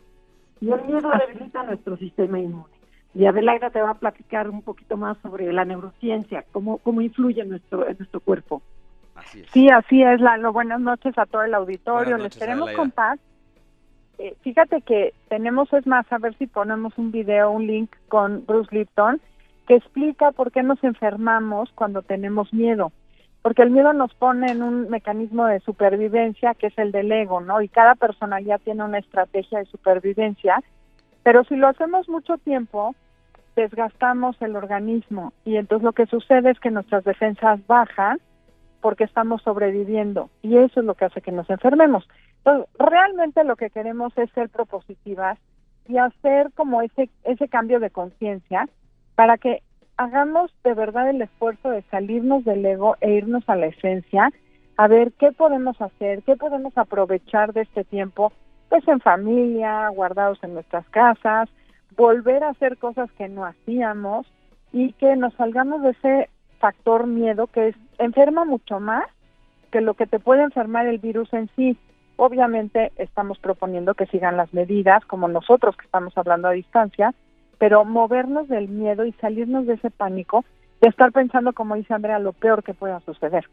Y 0.60 0.72
el 0.72 0.84
miedo 0.86 1.12
debilita 1.28 1.64
nuestro 1.64 1.98
sistema 1.98 2.40
inmune. 2.40 2.66
Y 3.14 3.26
Adelaida 3.26 3.70
te 3.70 3.82
va 3.82 3.92
a 3.92 4.00
platicar 4.00 4.50
un 4.50 4.62
poquito 4.62 4.98
más 4.98 5.18
sobre 5.20 5.52
la 5.52 5.66
neurociencia, 5.66 6.46
cómo, 6.52 6.78
cómo 6.80 7.02
influye 7.02 7.42
en 7.42 7.50
nuestro, 7.50 7.88
en 7.88 7.98
nuestro 7.98 8.20
cuerpo. 8.20 8.62
Así 9.18 9.42
es. 9.42 9.50
Sí, 9.52 9.70
así 9.70 10.04
es, 10.04 10.22
Lalo. 10.22 10.54
Buenas 10.54 10.80
noches 10.80 11.18
a 11.18 11.26
todo 11.26 11.44
el 11.44 11.54
auditorio. 11.54 12.18
Les 12.18 12.38
queremos 12.38 12.72
contar. 12.72 13.18
eh, 14.20 14.36
fíjate 14.42 14.82
que 14.82 15.14
tenemos, 15.28 15.72
es 15.74 15.86
más, 15.88 16.06
a 16.12 16.18
ver 16.18 16.36
si 16.38 16.48
ponemos 16.48 16.98
un 16.98 17.12
video, 17.12 17.52
un 17.52 17.68
link 17.68 17.92
con 18.08 18.46
Bruce 18.46 18.76
Lipton, 18.76 19.20
que 19.68 19.76
explica 19.76 20.32
por 20.32 20.52
qué 20.52 20.64
nos 20.64 20.84
enfermamos 20.84 21.72
cuando 21.76 22.02
tenemos 22.02 22.54
miedo. 22.54 22.92
Porque 23.42 23.62
el 23.62 23.72
miedo 23.72 23.94
nos 23.94 24.14
pone 24.14 24.52
en 24.52 24.62
un 24.62 24.90
mecanismo 24.90 25.46
de 25.46 25.60
supervivencia 25.62 26.54
que 26.54 26.68
es 26.68 26.78
el 26.78 26.92
del 26.92 27.12
ego, 27.12 27.42
¿no? 27.42 27.62
Y 27.62 27.70
cada 27.70 27.96
personalidad 27.96 28.60
tiene 28.64 28.84
una 28.84 29.00
estrategia 29.00 29.60
de 29.60 29.66
supervivencia. 29.66 30.62
Pero 31.24 31.44
si 31.44 31.56
lo 31.56 31.68
hacemos 31.68 32.10
mucho 32.10 32.38
tiempo, 32.38 32.96
desgastamos 33.56 34.42
el 34.42 34.56
organismo. 34.56 35.34
Y 35.46 35.58
entonces 35.58 35.84
lo 35.84 35.94
que 35.94 36.06
sucede 36.08 36.52
es 36.52 36.60
que 36.60 36.72
nuestras 36.72 37.04
defensas 37.04 37.60
bajan 37.68 38.20
porque 38.88 39.04
estamos 39.04 39.42
sobreviviendo 39.42 40.30
y 40.42 40.56
eso 40.56 40.80
es 40.80 40.86
lo 40.86 40.96
que 40.96 41.04
hace 41.04 41.20
que 41.20 41.34
nos 41.34 41.50
enfermemos. 41.50 42.08
Entonces, 42.38 42.70
realmente 42.80 43.44
lo 43.44 43.58
que 43.58 43.70
queremos 43.70 44.18
es 44.18 44.32
ser 44.32 44.48
propositivas 44.48 45.38
y 45.90 45.98
hacer 45.98 46.54
como 46.54 46.82
ese 46.82 47.10
ese 47.26 47.50
cambio 47.50 47.82
de 47.82 47.90
conciencia 47.90 48.70
para 49.16 49.38
que 49.38 49.62
hagamos 49.98 50.54
de 50.64 50.74
verdad 50.74 51.10
el 51.10 51.22
esfuerzo 51.22 51.70
de 51.70 51.82
salirnos 51.92 52.46
del 52.46 52.66
ego 52.66 52.96
e 53.02 53.12
irnos 53.12 53.44
a 53.50 53.58
la 53.58 53.66
esencia, 53.66 54.32
a 54.78 54.88
ver 54.88 55.12
qué 55.20 55.34
podemos 55.34 55.82
hacer, 55.82 56.24
qué 56.24 56.38
podemos 56.38 56.72
aprovechar 56.78 57.52
de 57.52 57.64
este 57.64 57.84
tiempo, 57.84 58.32
pues 58.70 58.88
en 58.88 59.02
familia, 59.02 59.90
guardados 59.90 60.42
en 60.44 60.54
nuestras 60.54 60.88
casas, 60.92 61.50
volver 61.98 62.46
a 62.46 62.52
hacer 62.52 62.78
cosas 62.78 63.12
que 63.18 63.28
no 63.28 63.44
hacíamos 63.44 64.26
y 64.72 64.94
que 64.94 65.18
nos 65.18 65.34
salgamos 65.34 65.82
de 65.82 65.90
ese 65.90 66.30
factor 66.60 67.06
miedo 67.06 67.48
que 67.48 67.68
es, 67.70 67.76
enferma 67.98 68.46
mucho 68.46 68.80
más 68.80 69.06
que 69.72 69.82
lo 69.82 69.94
que 69.94 70.08
te 70.08 70.20
puede 70.20 70.44
enfermar 70.44 70.88
el 70.88 71.00
virus 71.00 71.32
en 71.34 71.50
sí. 71.56 71.78
Obviamente 72.16 72.92
estamos 72.98 73.38
proponiendo 73.40 73.94
que 73.94 74.08
sigan 74.08 74.38
las 74.38 74.54
medidas, 74.54 75.06
como 75.06 75.28
nosotros 75.28 75.76
que 75.76 75.86
estamos 75.86 76.18
hablando 76.18 76.48
a 76.48 76.52
distancia, 76.52 77.14
pero 77.60 77.86
movernos 77.86 78.48
del 78.48 78.68
miedo 78.68 79.06
y 79.06 79.12
salirnos 79.14 79.68
de 79.68 79.76
ese 79.76 79.92
pánico 79.92 80.46
de 80.82 80.90
estar 80.90 81.12
pensando, 81.12 81.54
como 81.54 81.76
dice 81.76 81.94
Andrea, 81.94 82.20
lo 82.20 82.34
peor 82.34 82.64
que 82.64 82.74
pueda 82.74 83.00
suceder. 83.02 83.46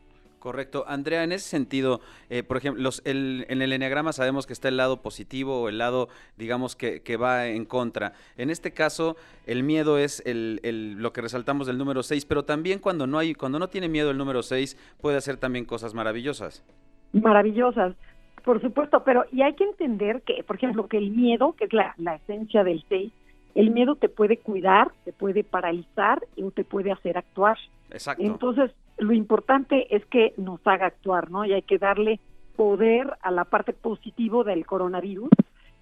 Correcto. 0.45 0.85
Andrea, 0.87 1.25
en 1.25 1.33
ese 1.33 1.49
sentido, 1.49 2.03
eh, 2.29 2.43
por 2.43 2.59
ejemplo, 2.59 2.83
los, 2.83 3.01
el, 3.07 3.47
en 3.49 3.63
el 3.63 3.73
enneagrama 3.73 4.13
sabemos 4.13 4.47
que 4.47 4.53
está 4.53 4.69
el 4.69 4.77
lado 4.77 5.01
positivo 5.01 5.63
o 5.63 5.71
el 5.71 5.79
lado, 5.79 6.11
digamos, 6.37 6.77
que, 6.77 7.01
que 7.01 7.17
va 7.17 7.47
en 7.47 7.65
contra. 7.65 8.13
En 8.37 8.51
este 8.51 8.71
caso, 8.75 9.17
el 9.47 9.63
miedo 9.63 9.97
es 9.97 10.23
el, 10.27 10.61
el- 10.63 10.97
lo 11.01 11.15
que 11.15 11.23
resaltamos 11.23 11.67
del 11.67 11.79
número 11.79 12.03
6, 12.03 12.27
pero 12.27 12.45
también 12.45 12.79
cuando 12.79 13.07
no, 13.07 13.19
hay, 13.19 13.33
cuando 13.35 13.59
no 13.59 13.69
tiene 13.69 13.89
miedo 13.89 14.11
el 14.11 14.19
número 14.19 14.43
6, 14.43 14.77
puede 15.01 15.17
hacer 15.17 15.39
también 15.39 15.65
cosas 15.65 15.95
maravillosas. 15.95 16.63
maravillosas, 17.15 17.95
por 18.45 18.61
supuesto, 18.61 19.03
pero 19.03 19.25
y 19.33 19.41
hay 19.41 19.55
que 19.55 19.65
entender 19.65 20.21
que, 20.27 20.45
por 20.45 20.57
ejemplo, 20.57 20.89
que 20.89 20.99
el 20.99 21.11
miedo, 21.11 21.55
que 21.57 21.65
es 21.65 21.73
la, 21.73 21.95
la 21.97 22.17
esencia 22.17 22.65
del 22.65 22.85
6, 22.91 23.11
el 23.55 23.71
miedo 23.71 23.97
te 23.97 24.11
puede 24.11 24.37
cuidar, 24.37 24.93
te 25.07 25.13
puede 25.15 25.43
paralizar 25.43 26.21
o 26.43 26.51
te 26.51 26.65
puede 26.65 26.93
hacer 26.93 27.17
actuar. 27.17 27.57
Exacto. 27.91 28.23
Entonces, 28.23 28.73
lo 28.99 29.13
importante 29.13 29.95
es 29.95 30.05
que 30.07 30.35
nos 30.37 30.61
haga 30.67 30.87
actuar, 30.87 31.31
¿no? 31.31 31.45
Y 31.45 31.53
hay 31.53 31.63
que 31.63 31.79
darle 31.79 32.21
poder 32.57 33.13
a 33.23 33.31
la 33.31 33.45
parte 33.45 33.73
positivo 33.73 34.45
del 34.45 34.67
coronavirus 34.67 35.31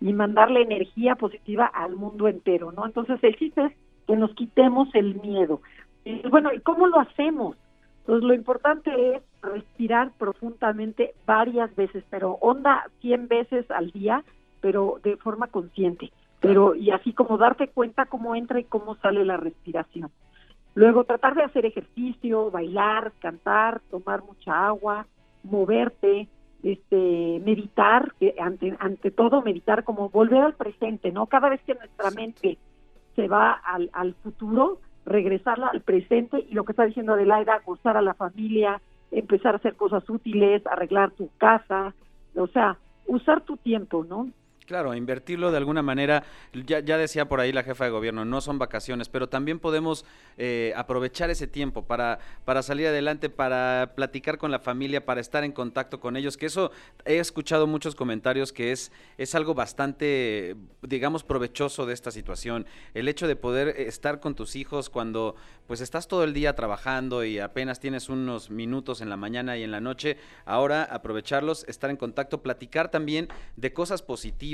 y 0.00 0.12
mandarle 0.12 0.62
energía 0.62 1.14
positiva 1.14 1.66
al 1.66 1.96
mundo 1.96 2.28
entero, 2.28 2.72
¿no? 2.72 2.86
Entonces, 2.86 3.22
el 3.22 3.36
chiste 3.36 3.64
es 3.64 3.72
que 4.06 4.16
nos 4.16 4.34
quitemos 4.34 4.88
el 4.94 5.20
miedo. 5.20 5.60
Y 6.04 6.26
bueno, 6.28 6.52
¿y 6.52 6.60
cómo 6.60 6.86
lo 6.86 6.98
hacemos? 6.98 7.56
Pues 8.04 8.22
lo 8.22 8.34
importante 8.34 9.14
es 9.14 9.22
respirar 9.42 10.10
profundamente 10.18 11.14
varias 11.24 11.74
veces, 11.76 12.04
pero 12.10 12.32
onda 12.40 12.90
100 13.00 13.28
veces 13.28 13.70
al 13.70 13.92
día, 13.92 14.24
pero 14.60 14.98
de 15.04 15.16
forma 15.18 15.46
consciente. 15.46 16.10
Pero 16.40 16.74
y 16.74 16.90
así 16.90 17.12
como 17.12 17.38
darte 17.38 17.68
cuenta 17.68 18.06
cómo 18.06 18.34
entra 18.34 18.58
y 18.58 18.64
cómo 18.64 18.96
sale 18.96 19.24
la 19.24 19.36
respiración. 19.36 20.10
Luego 20.74 21.04
tratar 21.04 21.34
de 21.34 21.42
hacer 21.42 21.66
ejercicio, 21.66 22.50
bailar, 22.50 23.12
cantar, 23.20 23.80
tomar 23.90 24.22
mucha 24.22 24.66
agua, 24.66 25.06
moverte, 25.42 26.28
este, 26.62 27.40
meditar, 27.44 28.14
que 28.18 28.34
ante, 28.38 28.74
ante 28.78 29.10
todo 29.10 29.42
meditar, 29.42 29.84
como 29.84 30.08
volver 30.08 30.40
al 30.40 30.54
presente, 30.54 31.10
¿no? 31.12 31.26
Cada 31.26 31.48
vez 31.48 31.60
que 31.62 31.74
nuestra 31.74 32.10
mente 32.10 32.58
se 33.16 33.28
va 33.28 33.52
al, 33.52 33.90
al 33.92 34.14
futuro, 34.14 34.78
regresarla 35.04 35.68
al 35.68 35.82
presente 35.82 36.46
y 36.48 36.54
lo 36.54 36.64
que 36.64 36.72
está 36.72 36.84
diciendo 36.84 37.12
Adelaida, 37.12 37.60
gozar 37.66 37.96
a 37.96 38.02
la 38.02 38.14
familia, 38.14 38.80
empezar 39.10 39.54
a 39.54 39.58
hacer 39.58 39.74
cosas 39.74 40.08
útiles, 40.08 40.66
arreglar 40.66 41.10
tu 41.10 41.28
casa, 41.36 41.94
o 42.34 42.46
sea, 42.46 42.78
usar 43.06 43.42
tu 43.42 43.56
tiempo, 43.56 44.04
¿no? 44.04 44.28
Claro, 44.66 44.94
invertirlo 44.94 45.50
de 45.50 45.56
alguna 45.56 45.82
manera, 45.82 46.22
ya, 46.52 46.78
ya 46.78 46.96
decía 46.96 47.28
por 47.28 47.40
ahí 47.40 47.52
la 47.52 47.64
jefa 47.64 47.84
de 47.84 47.90
gobierno, 47.90 48.24
no 48.24 48.40
son 48.40 48.60
vacaciones, 48.60 49.08
pero 49.08 49.28
también 49.28 49.58
podemos 49.58 50.04
eh, 50.38 50.72
aprovechar 50.76 51.30
ese 51.30 51.48
tiempo 51.48 51.84
para, 51.84 52.20
para 52.44 52.62
salir 52.62 52.86
adelante, 52.86 53.28
para 53.28 53.92
platicar 53.96 54.38
con 54.38 54.52
la 54.52 54.60
familia, 54.60 55.04
para 55.04 55.20
estar 55.20 55.42
en 55.42 55.50
contacto 55.50 55.98
con 55.98 56.16
ellos, 56.16 56.36
que 56.36 56.46
eso 56.46 56.70
he 57.04 57.18
escuchado 57.18 57.66
muchos 57.66 57.96
comentarios 57.96 58.52
que 58.52 58.70
es, 58.70 58.92
es 59.18 59.34
algo 59.34 59.54
bastante, 59.54 60.54
digamos, 60.82 61.24
provechoso 61.24 61.84
de 61.84 61.94
esta 61.94 62.12
situación. 62.12 62.66
El 62.94 63.08
hecho 63.08 63.26
de 63.26 63.34
poder 63.34 63.68
estar 63.68 64.20
con 64.20 64.36
tus 64.36 64.54
hijos 64.54 64.90
cuando 64.90 65.34
pues 65.66 65.80
estás 65.80 66.06
todo 66.06 66.24
el 66.24 66.34
día 66.34 66.54
trabajando 66.54 67.24
y 67.24 67.38
apenas 67.38 67.80
tienes 67.80 68.08
unos 68.08 68.50
minutos 68.50 69.00
en 69.00 69.08
la 69.08 69.16
mañana 69.16 69.56
y 69.56 69.62
en 69.62 69.70
la 69.70 69.80
noche, 69.80 70.18
ahora 70.44 70.84
aprovecharlos, 70.84 71.64
estar 71.68 71.90
en 71.90 71.96
contacto, 71.96 72.42
platicar 72.42 72.90
también 72.90 73.28
de 73.56 73.72
cosas 73.72 74.02
positivas, 74.02 74.51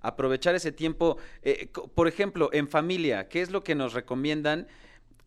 aprovechar 0.00 0.54
ese 0.54 0.72
tiempo, 0.72 1.18
eh, 1.42 1.68
por 1.94 2.08
ejemplo, 2.08 2.50
en 2.52 2.68
familia, 2.68 3.28
¿qué 3.28 3.42
es 3.42 3.50
lo 3.50 3.62
que 3.62 3.74
nos 3.74 3.94
recomiendan? 3.94 4.66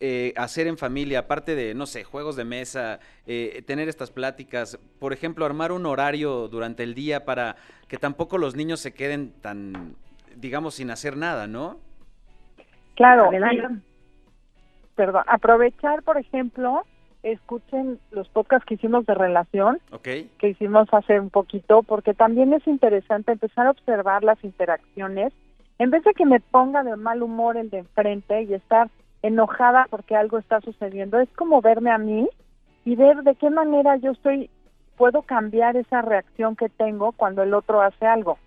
eh, 0.05 0.33
hacer 0.35 0.67
en 0.67 0.77
familia, 0.77 1.19
aparte 1.19 1.55
de, 1.55 1.73
no 1.73 1.85
sé, 1.85 2.03
juegos 2.03 2.35
de 2.35 2.43
mesa, 2.43 2.99
eh, 3.25 3.63
tener 3.65 3.87
estas 3.87 4.11
pláticas, 4.11 4.77
por 4.99 5.13
ejemplo, 5.13 5.45
armar 5.45 5.71
un 5.71 5.85
horario 5.85 6.49
durante 6.49 6.83
el 6.83 6.93
día 6.93 7.23
para 7.23 7.55
que 7.87 7.97
tampoco 7.97 8.37
los 8.37 8.53
niños 8.53 8.81
se 8.81 8.93
queden 8.93 9.31
tan, 9.39 9.95
digamos, 10.35 10.75
sin 10.75 10.91
hacer 10.91 11.15
nada, 11.15 11.47
¿no? 11.47 11.79
Claro, 12.95 13.29
perdón, 14.95 15.23
aprovechar, 15.27 16.03
por 16.03 16.17
ejemplo, 16.17 16.85
escuchen 17.23 17.99
los 18.11 18.27
podcasts 18.29 18.65
que 18.65 18.75
hicimos 18.75 19.05
de 19.05 19.15
relación, 19.15 19.79
que 20.03 20.49
hicimos 20.49 20.87
hace 20.91 21.19
un 21.19 21.29
poquito, 21.29 21.81
porque 21.81 22.13
también 22.13 22.53
es 22.53 22.67
interesante 22.67 23.31
empezar 23.31 23.65
a 23.65 23.71
observar 23.71 24.23
las 24.23 24.43
interacciones, 24.43 25.33
en 25.79 25.89
vez 25.89 26.03
de 26.03 26.13
que 26.13 26.25
me 26.25 26.41
ponga 26.41 26.83
de 26.83 26.95
mal 26.97 27.23
humor 27.23 27.57
el 27.57 27.69
de 27.69 27.79
enfrente 27.79 28.43
y 28.43 28.53
estar 28.53 28.89
enojada 29.21 29.87
porque 29.89 30.15
algo 30.15 30.37
está 30.37 30.59
sucediendo, 30.61 31.19
es 31.19 31.29
como 31.29 31.61
verme 31.61 31.91
a 31.91 31.97
mí 31.97 32.27
y 32.83 32.95
ver 32.95 33.23
de 33.23 33.35
qué 33.35 33.49
manera 33.49 33.95
yo 33.95 34.11
estoy, 34.11 34.49
puedo 34.97 35.21
cambiar 35.21 35.77
esa 35.77 36.01
reacción 36.01 36.57
que 36.57 36.67
tengo 36.67 37.13
cuando 37.13 37.41
el 37.41 37.53
otro 37.53 37.81
hace 37.81 38.05
algo, 38.05 38.37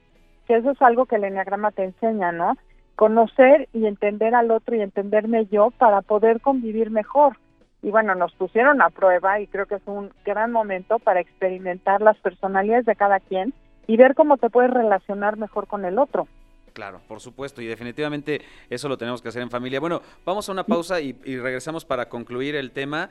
que 0.46 0.56
eso 0.56 0.70
es 0.70 0.82
algo 0.82 1.06
que 1.06 1.16
el 1.16 1.24
enneagrama 1.24 1.70
te 1.72 1.84
enseña, 1.84 2.30
¿no? 2.30 2.56
Conocer 2.94 3.68
y 3.72 3.86
entender 3.86 4.34
al 4.34 4.50
otro 4.50 4.76
y 4.76 4.82
entenderme 4.82 5.46
yo 5.46 5.70
para 5.70 6.02
poder 6.02 6.42
convivir 6.42 6.90
mejor 6.90 7.38
y 7.86 7.90
bueno, 7.92 8.16
nos 8.16 8.32
pusieron 8.32 8.82
a 8.82 8.90
prueba 8.90 9.38
y 9.38 9.46
creo 9.46 9.66
que 9.66 9.76
es 9.76 9.82
un 9.86 10.10
gran 10.24 10.50
momento 10.50 10.98
para 10.98 11.20
experimentar 11.20 12.02
las 12.02 12.16
personalidades 12.18 12.84
de 12.84 12.96
cada 12.96 13.20
quien 13.20 13.54
y 13.86 13.96
ver 13.96 14.16
cómo 14.16 14.38
te 14.38 14.50
puedes 14.50 14.72
relacionar 14.72 15.36
mejor 15.36 15.68
con 15.68 15.84
el 15.84 16.00
otro. 16.00 16.26
Claro, 16.72 17.00
por 17.06 17.20
supuesto, 17.20 17.62
y 17.62 17.66
definitivamente 17.66 18.42
eso 18.68 18.88
lo 18.88 18.98
tenemos 18.98 19.22
que 19.22 19.28
hacer 19.28 19.40
en 19.40 19.50
familia. 19.50 19.78
Bueno, 19.78 20.02
vamos 20.24 20.48
a 20.48 20.52
una 20.52 20.64
pausa 20.64 21.00
y, 21.00 21.16
y 21.24 21.38
regresamos 21.38 21.84
para 21.84 22.08
concluir 22.08 22.56
el 22.56 22.72
tema. 22.72 23.08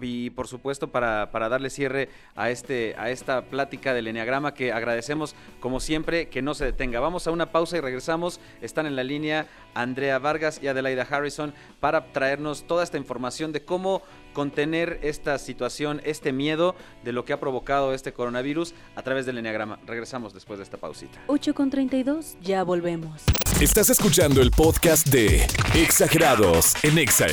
Y 0.00 0.30
por 0.30 0.48
supuesto 0.48 0.88
para, 0.88 1.30
para, 1.30 1.48
darle 1.48 1.70
cierre 1.70 2.08
a, 2.36 2.50
este, 2.50 2.94
a 2.98 3.10
esta 3.10 3.42
plática 3.42 3.94
del 3.94 4.06
Enneagrama 4.06 4.54
que 4.54 4.72
agradecemos 4.72 5.34
como 5.60 5.80
siempre 5.80 6.28
que 6.28 6.42
no 6.42 6.54
se 6.54 6.64
detenga. 6.64 7.00
Vamos 7.00 7.26
a 7.26 7.30
una 7.30 7.52
pausa 7.52 7.76
y 7.76 7.80
regresamos. 7.80 8.40
Están 8.60 8.86
en 8.86 8.96
la 8.96 9.04
línea 9.04 9.46
Andrea 9.74 10.18
Vargas 10.18 10.60
y 10.62 10.68
Adelaida 10.68 11.06
Harrison 11.08 11.54
para 11.80 12.12
traernos 12.12 12.64
toda 12.64 12.84
esta 12.84 12.98
información 12.98 13.52
de 13.52 13.62
cómo 13.64 14.02
contener 14.32 15.00
esta 15.02 15.38
situación, 15.38 16.00
este 16.04 16.32
miedo 16.32 16.74
de 17.04 17.12
lo 17.12 17.24
que 17.24 17.32
ha 17.32 17.40
provocado 17.40 17.92
este 17.94 18.12
coronavirus 18.12 18.74
a 18.96 19.02
través 19.02 19.26
del 19.26 19.38
Enneagrama. 19.38 19.78
Regresamos 19.86 20.32
después 20.34 20.58
de 20.58 20.64
esta 20.64 20.76
pausita. 20.76 21.18
8 21.26 21.54
con 21.54 21.70
32, 21.70 22.36
ya 22.40 22.62
volvemos. 22.62 23.22
Estás 23.60 23.90
escuchando 23.90 24.40
el 24.40 24.50
podcast 24.50 25.08
de 25.08 25.46
Exagerados 25.74 26.74
en 26.84 26.98
Exa 26.98 27.26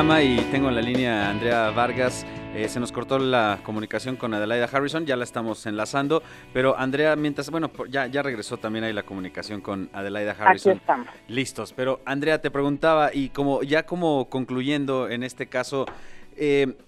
y 0.00 0.38
tengo 0.50 0.70
en 0.70 0.76
la 0.76 0.80
línea 0.80 1.26
a 1.26 1.30
Andrea 1.30 1.70
Vargas. 1.72 2.26
Eh, 2.54 2.68
se 2.68 2.80
nos 2.80 2.90
cortó 2.90 3.18
la 3.18 3.58
comunicación 3.62 4.16
con 4.16 4.32
Adelaida 4.32 4.64
Harrison, 4.64 5.04
ya 5.04 5.14
la 5.14 5.24
estamos 5.24 5.66
enlazando, 5.66 6.22
pero 6.54 6.74
Andrea, 6.78 7.16
mientras, 7.16 7.50
bueno, 7.50 7.70
ya, 7.90 8.06
ya 8.06 8.22
regresó 8.22 8.56
también 8.56 8.84
ahí 8.84 8.94
la 8.94 9.02
comunicación 9.02 9.60
con 9.60 9.90
Adelaida 9.92 10.30
Harrison. 10.32 10.72
Aquí 10.72 10.80
estamos. 10.80 11.06
Listos, 11.28 11.74
pero 11.74 12.00
Andrea 12.06 12.40
te 12.40 12.50
preguntaba, 12.50 13.10
y 13.12 13.28
como 13.28 13.62
ya 13.62 13.84
como 13.84 14.30
concluyendo 14.30 15.10
en 15.10 15.22
este 15.22 15.48
caso, 15.48 15.84
eh, 16.34 16.78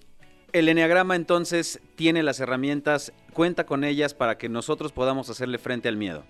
el 0.55 0.71
Enneagrama 0.71 1.15
entonces 1.15 1.83
tiene 1.97 2.23
las 2.23 2.41
herramientas, 2.41 3.13
cuenta 3.35 3.67
con 3.67 3.85
ellas 3.85 4.15
para 4.15 4.39
que 4.39 4.49
nosotros 4.49 4.91
podamos 4.91 5.29
hacerle 5.29 5.59
frente 5.59 5.91
al 5.91 5.99
miedo. 5.99 6.25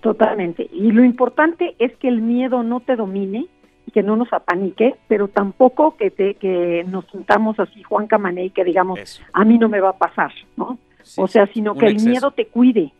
Totalmente. 0.00 0.70
Y 0.72 0.90
lo 0.90 1.04
importante 1.04 1.76
es 1.78 1.94
que 1.98 2.08
el 2.08 2.22
miedo 2.22 2.62
no 2.62 2.80
te 2.80 2.96
domine, 2.96 3.46
que 3.90 4.02
no 4.02 4.16
nos 4.16 4.32
apanique, 4.32 4.96
pero 5.08 5.28
tampoco 5.28 5.96
que 5.96 6.10
te, 6.10 6.34
que 6.34 6.84
nos 6.88 7.06
sintamos 7.10 7.58
así 7.60 7.82
Juan 7.82 8.06
Camané 8.06 8.46
y 8.46 8.50
que 8.50 8.64
digamos 8.64 8.98
Eso. 8.98 9.22
a 9.32 9.44
mí 9.44 9.58
no 9.58 9.68
me 9.68 9.80
va 9.80 9.90
a 9.90 9.98
pasar, 9.98 10.32
¿no? 10.56 10.78
Sí, 11.02 11.20
o 11.22 11.26
sea, 11.26 11.46
sino 11.48 11.74
que 11.74 11.86
el 11.86 11.96
miedo 12.02 12.30
te 12.32 12.46
cuide. 12.46 12.92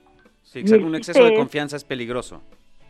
Sí, 0.42 0.60
exacto, 0.60 0.86
un 0.86 0.94
exceso 0.94 1.22
de 1.24 1.32
es- 1.32 1.38
confianza 1.38 1.76
es 1.76 1.84
peligroso. 1.84 2.42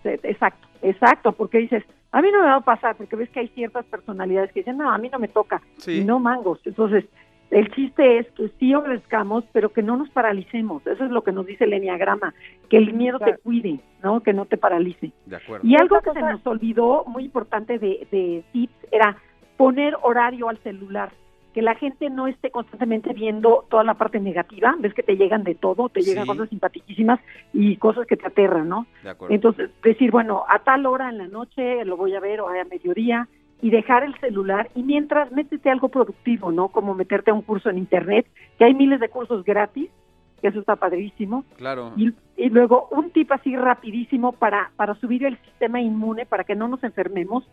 Eh, 0.05 0.19
Exacto, 0.23 0.69
exacto, 0.83 1.33
porque 1.33 1.59
dices, 1.59 1.83
a 2.13 2.23
mí 2.23 2.29
no 2.33 2.41
me 2.41 2.47
va 2.47 2.57
a 2.57 2.61
pasar, 2.61 2.97
porque 2.97 3.17
ves 3.17 3.29
que 3.31 3.41
hay 3.41 3.49
ciertas 3.49 3.85
personalidades 3.87 4.53
que 4.53 4.61
dicen, 4.61 4.79
no, 4.79 4.91
a 4.91 4.97
mí 4.99 5.09
no 5.09 5.19
me 5.19 5.29
toca, 5.29 5.61
Sí. 5.79 5.99
y 6.01 6.05
no 6.05 6.19
mangos. 6.21 6.61
Entonces, 6.65 7.05
el 7.51 7.71
chiste 7.73 8.19
es 8.19 8.27
que 8.33 8.49
sí 8.59 8.75
obedezcamos, 8.75 9.45
pero 9.53 9.73
que 9.73 9.83
no 9.83 9.97
nos 9.97 10.11
paralicemos. 10.11 10.87
Eso 10.87 11.05
es 11.05 11.11
lo 11.11 11.23
que 11.23 11.33
nos 11.33 11.47
dice 11.47 11.65
el 11.65 11.73
Enneagrama, 11.73 12.35
que 12.69 12.77
el 12.77 12.93
miedo 12.93 13.19
Claro. 13.19 13.35
te 13.35 13.39
cuide, 13.41 13.81
¿no? 14.03 14.21
Que 14.23 14.33
no 14.35 14.45
te 14.45 14.57
paralice. 14.59 15.13
De 15.27 15.37
acuerdo. 15.37 15.67
Y 15.67 15.75
algo 15.77 16.01
que 16.01 16.13
se 16.13 16.21
nos 16.21 16.47
olvidó, 16.47 17.05
muy 17.07 17.25
importante 17.25 17.79
de, 17.79 18.07
de 18.11 18.45
tips, 18.53 18.75
era 18.93 19.17
poner 19.57 19.97
horario 20.03 20.49
al 20.49 20.59
celular. 20.59 21.11
Que 21.55 21.63
la 21.63 21.75
gente 21.75 22.11
no 22.11 22.27
esté 22.29 22.51
constantemente 22.51 23.13
viendo 23.15 23.65
toda 23.71 23.83
la 23.83 23.95
parte 23.95 24.21
negativa. 24.21 24.77
Ves 24.79 24.93
que 24.95 25.03
te 25.03 25.17
llegan 25.17 25.43
de 25.43 25.55
todo, 25.55 25.89
te 25.89 26.03
llegan 26.03 26.25
Sí. 26.25 26.29
cosas 26.29 26.49
simpaticísimas 26.51 27.19
y 27.55 27.77
cosas 27.79 28.07
que 28.07 28.17
te 28.17 28.27
aterran, 28.27 28.69
¿no? 28.69 28.87
De 29.03 29.11
acuerdo. 29.11 29.35
Entonces, 29.35 29.71
decir, 29.83 30.11
bueno, 30.11 30.45
a 30.47 30.59
tal 30.61 30.85
hora 30.87 31.09
en 31.09 31.19
la 31.19 31.27
noche 31.27 31.85
lo 31.87 31.97
voy 31.97 32.15
a 32.15 32.21
ver 32.21 32.43
o 32.43 32.49
a 32.49 32.65
mediodía 32.71 33.27
y 33.61 33.71
dejar 33.71 34.05
el 34.05 34.19
celular 34.21 34.71
y 34.75 34.83
mientras 34.83 35.33
métete 35.33 35.71
algo 35.71 35.89
productivo, 35.89 36.53
¿no? 36.53 36.69
Como 36.69 36.95
meterte 36.95 37.31
a 37.31 37.35
un 37.35 37.43
curso 37.43 37.71
en 37.71 37.79
internet, 37.79 38.27
que 38.59 38.65
hay 38.65 38.75
miles 38.75 39.01
de 39.01 39.09
cursos 39.09 39.45
gratis, 39.45 39.91
que 40.41 40.49
eso 40.49 40.61
está 40.61 40.77
padrísimo. 40.77 41.45
claro. 41.57 41.93
Y, 41.97 42.13
y 42.37 42.51
luego 42.51 42.89
un 42.93 43.11
tip 43.11 43.33
así 43.33 43.57
rapidísimo 43.57 44.33
para, 44.33 44.71
para 44.77 44.95
subir 44.95 45.25
el 45.25 45.37
sistema 45.39 45.81
inmune, 45.81 46.27
para 46.27 46.45
que 46.45 46.55
no 46.55 46.69
nos 46.69 46.85
enfermemos, 46.85 47.45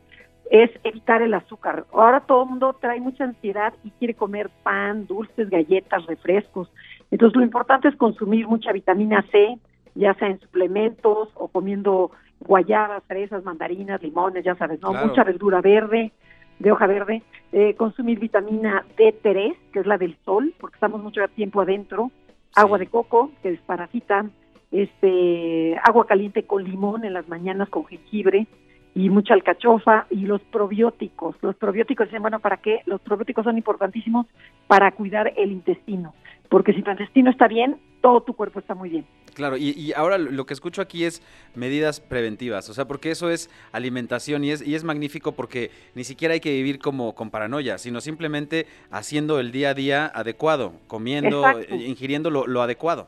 es 0.51 0.69
evitar 0.83 1.21
el 1.21 1.33
azúcar. 1.33 1.85
Ahora 1.91 2.19
todo 2.21 2.43
el 2.43 2.49
mundo 2.49 2.77
trae 2.79 2.99
mucha 2.99 3.23
ansiedad 3.23 3.73
y 3.83 3.89
quiere 3.91 4.13
comer 4.13 4.49
pan, 4.63 5.07
dulces, 5.07 5.49
galletas, 5.49 6.05
refrescos. 6.05 6.69
Entonces 7.09 7.35
lo 7.35 7.43
importante 7.43 7.87
es 7.87 7.95
consumir 7.95 8.47
mucha 8.47 8.71
vitamina 8.71 9.25
C, 9.31 9.57
ya 9.95 10.13
sea 10.15 10.27
en 10.27 10.39
suplementos 10.39 11.29
o 11.35 11.47
comiendo 11.47 12.11
guayabas, 12.39 13.03
fresas, 13.05 13.43
mandarinas, 13.43 14.01
limones, 14.01 14.43
ya 14.43 14.55
sabes, 14.55 14.81
¿no? 14.81 14.91
Claro. 14.91 15.07
Mucha 15.07 15.23
verdura 15.23 15.61
verde, 15.61 16.11
de 16.59 16.71
hoja 16.71 16.87
verde, 16.87 17.23
eh, 17.51 17.73
consumir 17.75 18.19
vitamina 18.19 18.85
D3, 18.97 19.55
que 19.73 19.79
es 19.79 19.85
la 19.85 19.97
del 19.97 20.17
sol, 20.23 20.53
porque 20.59 20.75
estamos 20.75 21.01
mucho 21.01 21.21
tiempo 21.35 21.61
adentro, 21.61 22.11
agua 22.55 22.77
Sí. 22.77 22.85
de 22.85 22.91
coco, 22.91 23.31
que 23.41 23.51
desparasita, 23.51 24.25
este, 24.71 25.77
agua 25.83 26.05
caliente 26.05 26.43
con 26.43 26.63
limón 26.63 27.05
en 27.05 27.13
las 27.13 27.27
mañanas 27.27 27.69
con 27.69 27.85
jengibre 27.85 28.47
y 28.93 29.09
mucha 29.09 29.33
alcachofa 29.33 30.07
y 30.09 30.21
los 30.25 30.41
probióticos. 30.43 31.35
Los 31.41 31.55
probióticos 31.55 32.07
dicen, 32.07 32.21
bueno, 32.21 32.39
¿para 32.39 32.57
qué? 32.57 32.81
Los 32.85 33.01
probióticos 33.01 33.43
son 33.43 33.57
importantísimos 33.57 34.25
para 34.67 34.91
cuidar 34.91 35.33
el 35.35 35.51
intestino, 35.51 36.13
porque 36.49 36.73
si 36.73 36.81
tu 36.81 36.91
intestino 36.91 37.29
está 37.29 37.47
bien, 37.47 37.77
todo 38.01 38.21
tu 38.21 38.33
cuerpo 38.33 38.59
está 38.59 38.75
muy 38.75 38.89
bien. 38.89 39.05
Claro, 39.33 39.57
y, 39.57 39.71
y 39.71 39.93
ahora 39.93 40.17
lo 40.17 40.45
que 40.45 40.53
escucho 40.53 40.81
aquí 40.81 41.03
es 41.03 41.21
medidas 41.55 41.99
preventivas, 41.99 42.69
o 42.69 42.73
sea, 42.73 42.85
porque 42.85 43.11
eso 43.11 43.29
es 43.29 43.49
alimentación 43.71 44.43
y 44.43 44.51
es, 44.51 44.65
y 44.65 44.75
es 44.75 44.83
magnífico 44.83 45.33
porque 45.33 45.71
ni 45.93 46.03
siquiera 46.03 46.33
hay 46.33 46.39
que 46.39 46.51
vivir 46.51 46.79
como 46.79 47.15
con 47.15 47.31
paranoia, 47.31 47.77
sino 47.77 47.99
simplemente 47.99 48.65
haciendo 48.91 49.39
el 49.39 49.51
día 49.51 49.71
a 49.71 49.73
día 49.73 50.05
adecuado, 50.13 50.73
comiendo, 50.87 51.45
Exacto. 51.45 51.75
eh, 51.75 51.87
ingiriendo 51.87 52.29
lo, 52.29 52.47
lo 52.47 52.61
adecuado. 52.61 53.07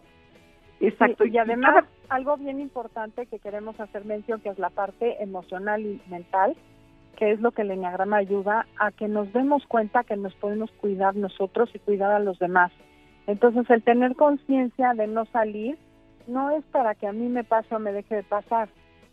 Exacto. 0.79 1.25
Y, 1.25 1.35
y 1.35 1.37
además, 1.37 1.85
algo 2.09 2.37
bien 2.37 2.59
importante 2.59 3.25
que 3.25 3.39
queremos 3.39 3.79
hacer 3.79 4.05
mención, 4.05 4.41
que 4.41 4.49
es 4.49 4.59
la 4.59 4.69
parte 4.69 5.21
emocional 5.23 5.81
y 5.81 6.01
mental, 6.09 6.55
que 7.17 7.31
es 7.31 7.39
lo 7.39 7.51
que 7.51 7.63
el 7.63 7.71
Enneagrama 7.71 8.17
ayuda 8.17 8.67
a 8.77 8.91
que 8.91 9.07
nos 9.07 9.31
demos 9.33 9.65
cuenta 9.67 10.03
que 10.03 10.15
nos 10.15 10.35
podemos 10.35 10.71
cuidar 10.71 11.15
nosotros 11.15 11.69
y 11.73 11.79
cuidar 11.79 12.11
a 12.11 12.19
los 12.19 12.37
demás. 12.37 12.71
Entonces, 13.27 13.69
el 13.69 13.83
tener 13.83 14.15
conciencia 14.15 14.93
de 14.93 15.07
no 15.07 15.25
salir 15.25 15.77
no 16.27 16.49
es 16.51 16.63
para 16.65 16.95
que 16.95 17.07
a 17.07 17.11
mí 17.11 17.27
me 17.27 17.43
pase 17.43 17.75
o 17.75 17.79
me 17.79 17.91
deje 17.91 18.15
de 18.15 18.23
pasar, 18.23 18.69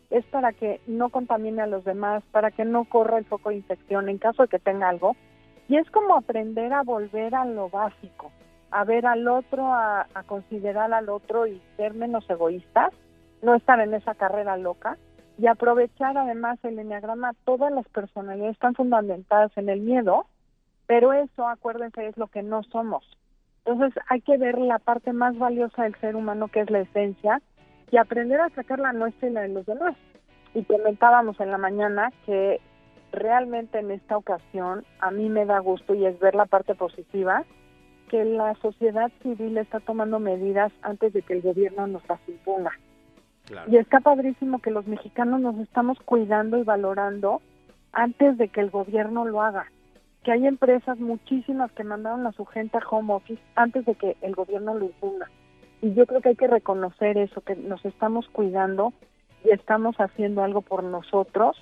es 0.09 0.25
para 0.25 0.53
que 0.53 0.79
no 0.87 1.09
contamine 1.09 1.61
a 1.61 1.67
los 1.67 1.83
demás, 1.83 2.23
para 2.31 2.51
que 2.51 2.63
no 2.63 2.85
corra 2.85 3.17
el 3.17 3.25
foco 3.25 3.49
de 3.49 3.57
infección 3.57 4.07
en 4.09 4.17
caso 4.17 4.43
de 4.43 4.47
que 4.47 4.59
tenga 4.59 4.89
algo. 4.89 5.15
Y 5.67 5.77
es 5.77 5.89
como 5.91 6.15
aprender 6.15 6.71
a 6.73 6.83
volver 6.83 7.35
a 7.35 7.43
lo 7.43 7.69
básico, 7.69 8.31
a 8.71 8.83
ver 8.83 9.05
al 9.05 9.27
otro, 9.27 9.73
a, 9.73 10.07
considerar 10.27 10.93
al 10.93 11.09
otro 11.09 11.47
y 11.47 11.61
ser 11.75 11.93
menos 11.93 12.29
egoístas, 12.29 12.93
no 13.41 13.55
estar 13.55 13.79
en 13.79 13.93
esa 13.93 14.15
carrera 14.15 14.57
loca 14.57 14.97
y 15.37 15.47
aprovechar 15.47 16.17
además 16.17 16.59
el 16.63 16.79
enneagrama, 16.79 17.33
todas 17.43 17.71
las 17.71 17.87
personalidades 17.89 18.53
están 18.53 18.75
fundamentadas 18.75 19.51
en 19.57 19.69
el 19.69 19.81
miedo, 19.81 20.27
pero 20.87 21.11
eso, 21.13 21.47
acuérdense, 21.47 22.07
es 22.07 22.15
lo 22.15 22.27
que 22.27 22.43
no 22.43 22.63
somos. 22.63 23.03
Entonces 23.65 24.01
hay 24.07 24.21
que 24.21 24.37
ver 24.37 24.57
la 24.59 24.79
parte 24.79 25.11
más 25.11 25.37
valiosa 25.37 25.83
del 25.83 25.95
ser 25.95 26.15
humano, 26.15 26.47
que 26.47 26.61
es 26.61 26.69
la 26.69 26.81
esencia, 26.81 27.41
y 27.91 27.97
aprender 27.97 28.39
a 28.39 28.49
sacar 28.49 28.79
la 28.79 28.93
nuestra 28.93 29.27
y 29.27 29.31
la 29.31 29.41
de 29.41 29.49
los 29.49 29.65
demás. 29.65 29.95
Y 30.53 30.63
comentábamos 30.63 31.39
en 31.39 31.51
la 31.51 31.57
mañana 31.57 32.11
que 32.25 32.61
realmente 33.11 33.79
en 33.79 33.91
esta 33.91 34.17
ocasión 34.17 34.85
a 34.99 35.09
mí 35.11 35.29
me 35.29 35.45
da 35.45 35.59
gusto 35.59 35.95
y 35.95 36.05
es 36.05 36.19
ver 36.19 36.35
la 36.35 36.45
parte 36.45 36.75
positiva, 36.75 37.43
que 38.09 38.23
la 38.23 38.53
sociedad 38.55 39.11
civil 39.23 39.57
está 39.57 39.79
tomando 39.79 40.19
medidas 40.19 40.71
antes 40.81 41.13
de 41.13 41.23
que 41.23 41.33
el 41.33 41.41
gobierno 41.41 41.87
nos 41.87 42.07
las 42.07 42.19
imponga. 42.27 42.71
Claro. 43.45 43.71
Y 43.71 43.77
está 43.77 43.99
padrísimo 43.99 44.59
que 44.59 44.71
los 44.71 44.87
mexicanos 44.87 45.39
nos 45.39 45.57
estamos 45.59 45.99
cuidando 45.99 46.57
y 46.57 46.63
valorando 46.63 47.41
antes 47.93 48.37
de 48.37 48.49
que 48.49 48.61
el 48.61 48.69
gobierno 48.69 49.25
lo 49.25 49.41
haga. 49.41 49.67
Que 50.25 50.31
hay 50.31 50.47
empresas 50.47 50.99
muchísimas 50.99 51.71
que 51.73 51.83
mandaron 51.83 52.25
a 52.25 52.31
su 52.31 52.45
gente 52.45 52.77
a 52.77 52.87
home 52.89 53.13
office 53.13 53.41
antes 53.55 53.85
de 53.85 53.93
que 53.93 54.17
el 54.21 54.33
gobierno 54.33 54.73
lo 54.73 54.85
imponga. 54.85 55.29
Y 55.81 55.93
yo 55.93 56.07
creo 56.07 56.19
que 56.19 56.29
hay 56.29 56.35
que 56.35 56.47
reconocer 56.47 57.17
eso, 57.17 57.41
que 57.41 57.55
nos 57.55 57.85
estamos 57.85 58.27
cuidando 58.29 58.91
y 59.43 59.51
estamos 59.51 59.95
haciendo 59.97 60.43
algo 60.43 60.61
por 60.61 60.83
nosotros 60.83 61.55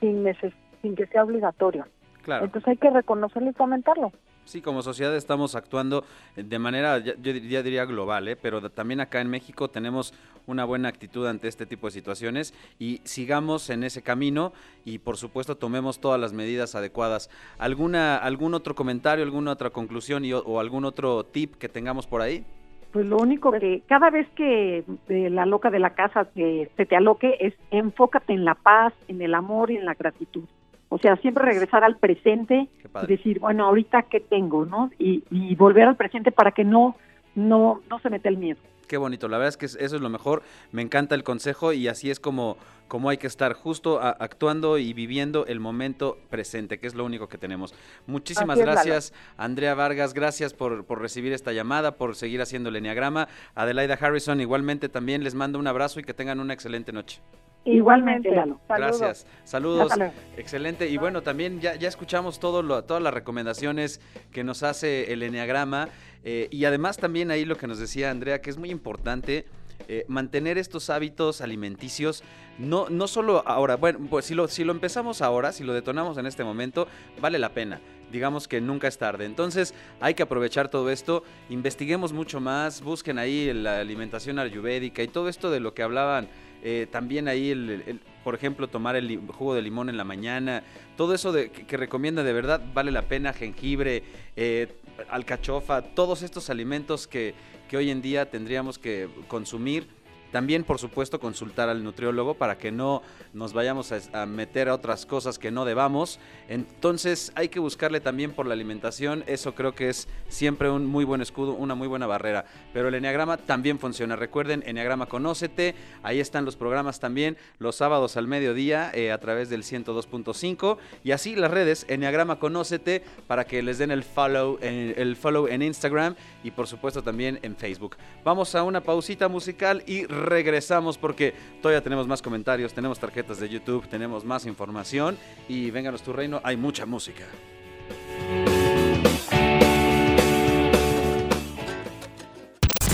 sin, 0.00 0.24
neces 0.24 0.54
sin 0.80 0.96
que 0.96 1.06
sea 1.08 1.24
obligatorio. 1.24 1.86
Claro. 2.22 2.46
Entonces 2.46 2.68
hay 2.68 2.76
que 2.78 2.88
reconocerlo 2.88 3.50
y 3.50 3.52
fomentarlo. 3.52 4.12
Sí, 4.50 4.60
como 4.62 4.82
sociedad 4.82 5.14
estamos 5.14 5.54
actuando 5.54 6.04
de 6.34 6.58
manera, 6.58 6.98
yo 6.98 7.14
diría, 7.32 7.84
global, 7.84 8.26
¿eh? 8.26 8.34
pero 8.34 8.68
también 8.68 8.98
acá 8.98 9.20
en 9.20 9.28
México 9.30 9.68
tenemos 9.68 10.12
una 10.48 10.64
buena 10.64 10.88
actitud 10.88 11.24
ante 11.28 11.46
este 11.46 11.66
tipo 11.66 11.86
de 11.86 11.92
situaciones 11.92 12.52
y 12.80 13.00
sigamos 13.04 13.70
en 13.70 13.84
ese 13.84 14.02
camino 14.02 14.52
y 14.84 14.98
por 14.98 15.18
supuesto 15.18 15.56
tomemos 15.56 16.00
todas 16.00 16.20
las 16.20 16.32
medidas 16.32 16.74
adecuadas. 16.74 17.30
¿Alguna, 17.58 18.16
¿Algún 18.16 18.54
otro 18.54 18.74
comentario, 18.74 19.24
alguna 19.24 19.52
otra 19.52 19.70
conclusión 19.70 20.24
y, 20.24 20.32
o- 20.32 20.58
algún 20.58 20.84
otro 20.84 21.22
tip 21.22 21.54
que 21.54 21.68
tengamos 21.68 22.08
por 22.08 22.20
ahí? 22.20 22.44
Pues 22.92 23.06
lo 23.06 23.18
único 23.18 23.52
que 23.52 23.84
cada 23.86 24.10
vez 24.10 24.26
que 24.34 24.78
eh, 25.08 25.30
la 25.30 25.46
loca 25.46 25.70
de 25.70 25.78
la 25.78 25.94
casa 25.94 26.24
te, 26.24 26.68
se 26.76 26.86
te 26.86 26.96
aloque 26.96 27.36
es 27.38 27.54
enfócate 27.70 28.32
en 28.32 28.44
la 28.44 28.56
paz, 28.56 28.92
en 29.06 29.22
el 29.22 29.32
amor 29.36 29.70
y 29.70 29.76
en 29.76 29.84
la 29.84 29.94
gratitud. 29.94 30.42
O 30.90 30.98
sea, 30.98 31.16
siempre 31.16 31.44
regresar 31.44 31.84
al 31.84 31.96
presente 31.96 32.68
y 33.02 33.06
decir, 33.06 33.38
bueno, 33.38 33.64
ahorita 33.64 34.02
qué 34.02 34.20
tengo, 34.20 34.66
¿no? 34.66 34.90
Y, 34.98 35.24
y 35.30 35.54
volver 35.54 35.88
al 35.88 35.96
presente 35.96 36.30
para 36.30 36.50
que 36.50 36.64
no 36.64 36.96
no, 37.34 37.80
no 37.88 37.98
se 38.00 38.10
mete 38.10 38.28
el 38.28 38.36
miedo. 38.36 38.60
Qué 38.86 38.96
bonito, 38.96 39.28
la 39.28 39.38
verdad 39.38 39.50
es 39.50 39.56
que 39.56 39.66
eso 39.66 39.78
es 39.78 40.02
lo 40.02 40.08
mejor, 40.08 40.42
me 40.72 40.82
encanta 40.82 41.14
el 41.14 41.22
consejo 41.22 41.72
y 41.72 41.86
así 41.86 42.10
es 42.10 42.18
como, 42.18 42.56
como 42.88 43.08
hay 43.08 43.18
que 43.18 43.28
estar 43.28 43.52
justo 43.52 44.00
actuando 44.00 44.78
y 44.78 44.92
viviendo 44.94 45.46
el 45.46 45.60
momento 45.60 46.18
presente, 46.28 46.80
que 46.80 46.88
es 46.88 46.96
lo 46.96 47.04
único 47.04 47.28
que 47.28 47.38
tenemos. 47.38 47.72
Muchísimas 48.08 48.58
gracias, 48.58 49.14
Andrea 49.36 49.74
Vargas, 49.74 50.12
gracias 50.12 50.54
por, 50.54 50.84
por, 50.86 51.00
recibir 51.00 51.32
esta 51.32 51.52
llamada, 51.52 51.94
por 51.94 52.16
seguir 52.16 52.42
haciendo 52.42 52.68
el 52.70 52.76
Enneagrama. 52.76 53.28
Adelaida 53.54 53.94
Harrison, 53.94 54.40
igualmente 54.40 54.88
también 54.88 55.22
les 55.22 55.36
mando 55.36 55.60
un 55.60 55.68
abrazo 55.68 56.00
y 56.00 56.02
que 56.02 56.12
tengan 56.12 56.40
una 56.40 56.52
excelente 56.52 56.92
noche. 56.92 57.20
Igualmente, 57.64 58.30
Lalo. 58.30 58.60
Gracias. 58.68 59.26
Saludos. 59.44 59.92
Excelente. 60.36 60.88
Y 60.88 60.96
bueno, 60.96 61.22
también 61.22 61.60
ya, 61.60 61.74
ya 61.74 61.88
escuchamos 61.88 62.40
todo 62.40 62.62
lo, 62.62 62.84
todas 62.84 63.02
las 63.02 63.12
recomendaciones 63.12 64.00
que 64.32 64.44
nos 64.44 64.62
hace 64.62 65.12
el 65.12 65.22
Enneagrama. 65.22 65.88
Eh, 66.24 66.48
y 66.50 66.64
además 66.64 66.96
también 66.96 67.30
ahí 67.30 67.44
lo 67.44 67.56
que 67.56 67.66
nos 67.66 67.78
decía 67.78 68.10
Andrea, 68.10 68.40
que 68.40 68.50
es 68.50 68.58
muy 68.58 68.70
importante 68.70 69.46
eh, 69.88 70.04
mantener 70.08 70.58
estos 70.58 70.90
hábitos 70.90 71.40
alimenticios, 71.40 72.22
no, 72.58 72.88
no 72.90 73.08
solo 73.08 73.42
ahora, 73.46 73.76
bueno, 73.76 74.00
pues 74.10 74.26
si 74.26 74.34
lo, 74.34 74.46
si 74.48 74.64
lo 74.64 74.72
empezamos 74.72 75.22
ahora, 75.22 75.52
si 75.52 75.64
lo 75.64 75.72
detonamos 75.72 76.18
en 76.18 76.26
este 76.26 76.44
momento, 76.44 76.86
vale 77.20 77.38
la 77.38 77.54
pena. 77.54 77.80
Digamos 78.12 78.48
que 78.48 78.60
nunca 78.60 78.88
es 78.88 78.98
tarde. 78.98 79.24
Entonces 79.24 79.74
hay 80.00 80.14
que 80.14 80.22
aprovechar 80.22 80.68
todo 80.68 80.90
esto, 80.90 81.22
investiguemos 81.48 82.12
mucho 82.12 82.40
más, 82.40 82.82
busquen 82.82 83.18
ahí 83.18 83.52
la 83.52 83.80
alimentación 83.80 84.38
ayurvédica 84.38 85.02
y 85.02 85.08
todo 85.08 85.28
esto 85.28 85.50
de 85.50 85.60
lo 85.60 85.74
que 85.74 85.82
hablaban 85.82 86.28
eh, 86.62 86.86
también 86.90 87.28
ahí, 87.28 87.50
el, 87.50 88.00
por 88.24 88.34
ejemplo, 88.34 88.68
tomar 88.68 88.96
el 88.96 89.18
jugo 89.28 89.54
de 89.54 89.62
limón 89.62 89.88
en 89.88 89.96
la 89.96 90.04
mañana, 90.04 90.62
todo 90.96 91.14
eso 91.14 91.32
de, 91.32 91.50
que, 91.50 91.76
recomienda 91.76 92.22
de 92.22 92.32
verdad 92.32 92.60
vale 92.74 92.90
la 92.90 93.02
pena, 93.02 93.32
jengibre, 93.32 94.02
eh, 94.36 94.68
alcachofa, 95.08 95.82
todos 95.82 96.22
estos 96.22 96.50
alimentos 96.50 97.06
que, 97.06 97.34
que 97.68 97.76
hoy 97.76 97.90
en 97.90 98.02
día 98.02 98.30
tendríamos 98.30 98.78
que 98.78 99.08
consumir 99.28 99.86
también, 100.30 100.64
por 100.64 100.78
supuesto, 100.78 101.20
consultar 101.20 101.68
al 101.68 101.82
nutriólogo 101.82 102.34
para 102.34 102.58
que 102.58 102.70
no 102.70 103.02
nos 103.32 103.52
vayamos 103.52 103.92
a, 104.12 104.26
meter 104.26 104.68
a 104.68 104.74
otras 104.74 105.06
cosas 105.06 105.38
que 105.38 105.50
no 105.50 105.64
debamos. 105.64 106.18
Entonces, 106.48 107.32
hay 107.34 107.48
que 107.48 107.60
buscarle 107.60 108.00
también 108.00 108.32
por 108.32 108.46
la 108.46 108.54
alimentación. 108.54 109.24
Eso 109.26 109.54
creo 109.54 109.74
que 109.74 109.88
es 109.88 110.08
siempre 110.28 110.70
un 110.70 110.86
muy 110.86 111.04
buen 111.04 111.20
escudo, 111.20 111.52
una 111.52 111.74
muy 111.74 111.88
buena 111.88 112.06
barrera. 112.06 112.44
Pero 112.72 112.88
el 112.88 112.94
Enneagrama 112.94 113.36
también 113.36 113.78
funciona. 113.78 114.16
Recuerden, 114.16 114.62
Enneagrama 114.66 115.06
Conócete. 115.06 115.74
Ahí 116.02 116.20
están 116.20 116.44
los 116.44 116.56
programas 116.56 117.00
también 117.00 117.36
los 117.58 117.76
sábados 117.76 118.16
al 118.16 118.26
mediodía 118.26 118.90
eh, 118.94 119.12
a 119.12 119.18
través 119.18 119.50
del 119.50 119.62
102.5. 119.62 120.78
Y 121.04 121.12
así 121.12 121.34
las 121.36 121.50
redes, 121.50 121.86
Enneagrama 121.88 122.38
Conócete, 122.38 123.02
para 123.26 123.44
que 123.44 123.62
les 123.62 123.78
den 123.78 123.90
el 123.90 124.04
follow, 124.04 124.58
el 124.60 125.16
follow 125.16 125.48
en 125.48 125.62
Instagram 125.62 126.14
y 126.42 126.50
por 126.50 126.66
supuesto 126.66 127.02
también 127.02 127.38
en 127.42 127.56
Facebook. 127.56 127.96
Vamos 128.24 128.54
a 128.54 128.62
una 128.62 128.82
pausita 128.82 129.28
musical 129.28 129.82
y 129.86 130.06
regresamos 130.20 130.98
porque 130.98 131.34
todavía 131.60 131.82
tenemos 131.82 132.06
más 132.06 132.22
comentarios, 132.22 132.72
tenemos 132.72 132.98
tarjetas 132.98 133.40
de 133.40 133.48
YouTube, 133.48 133.88
tenemos 133.88 134.24
más 134.24 134.46
información 134.46 135.18
y 135.48 135.70
vénganos 135.70 136.02
tu 136.02 136.12
reino, 136.12 136.40
hay 136.44 136.56
mucha 136.56 136.86
música. 136.86 137.24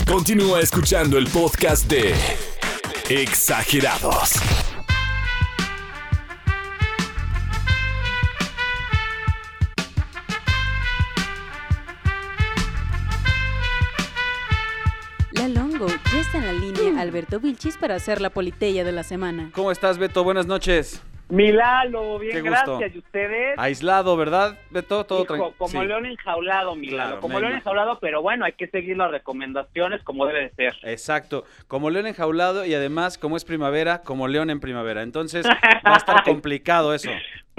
Continúa 0.06 0.60
escuchando 0.60 1.18
el 1.18 1.26
podcast 1.26 1.90
de 1.90 2.14
Exagerados 3.10 4.32
Alberto 16.96 17.40
Vilchis 17.40 17.76
para 17.76 17.94
hacer 17.94 18.20
la 18.20 18.30
politeya 18.30 18.84
de 18.84 18.92
la 18.92 19.02
semana. 19.02 19.50
¿Cómo 19.54 19.70
estás, 19.70 19.98
Beto? 19.98 20.24
Buenas 20.24 20.46
noches. 20.46 21.02
Milalo, 21.28 22.20
bien, 22.20 22.44
gracias. 22.44 22.94
¿Y 22.94 22.98
ustedes? 22.98 23.58
Aislado, 23.58 24.16
¿verdad? 24.16 24.56
Beto, 24.70 25.04
todo 25.04 25.24
tranquilo. 25.24 25.54
Como 25.58 25.82
león 25.82 26.06
enjaulado, 26.06 26.76
Milalo. 26.76 27.20
como 27.20 27.40
león 27.40 27.54
enjaulado, 27.54 27.98
pero 28.00 28.22
bueno, 28.22 28.44
hay 28.44 28.52
que 28.52 28.68
seguir 28.68 28.96
las 28.96 29.10
recomendaciones 29.10 30.02
como 30.04 30.26
debe 30.26 30.42
de 30.42 30.50
ser. 30.50 30.76
Exacto. 30.84 31.44
Como 31.66 31.90
león 31.90 32.06
enjaulado 32.06 32.64
y 32.64 32.74
además, 32.74 33.18
como 33.18 33.36
es 33.36 33.44
primavera, 33.44 34.02
como 34.02 34.28
león 34.28 34.50
en 34.50 34.60
primavera. 34.60 35.02
Entonces, 35.02 35.44
va 35.44 35.94
a 35.94 35.96
estar 35.96 36.22
complicado 36.22 36.94
eso. 36.94 37.10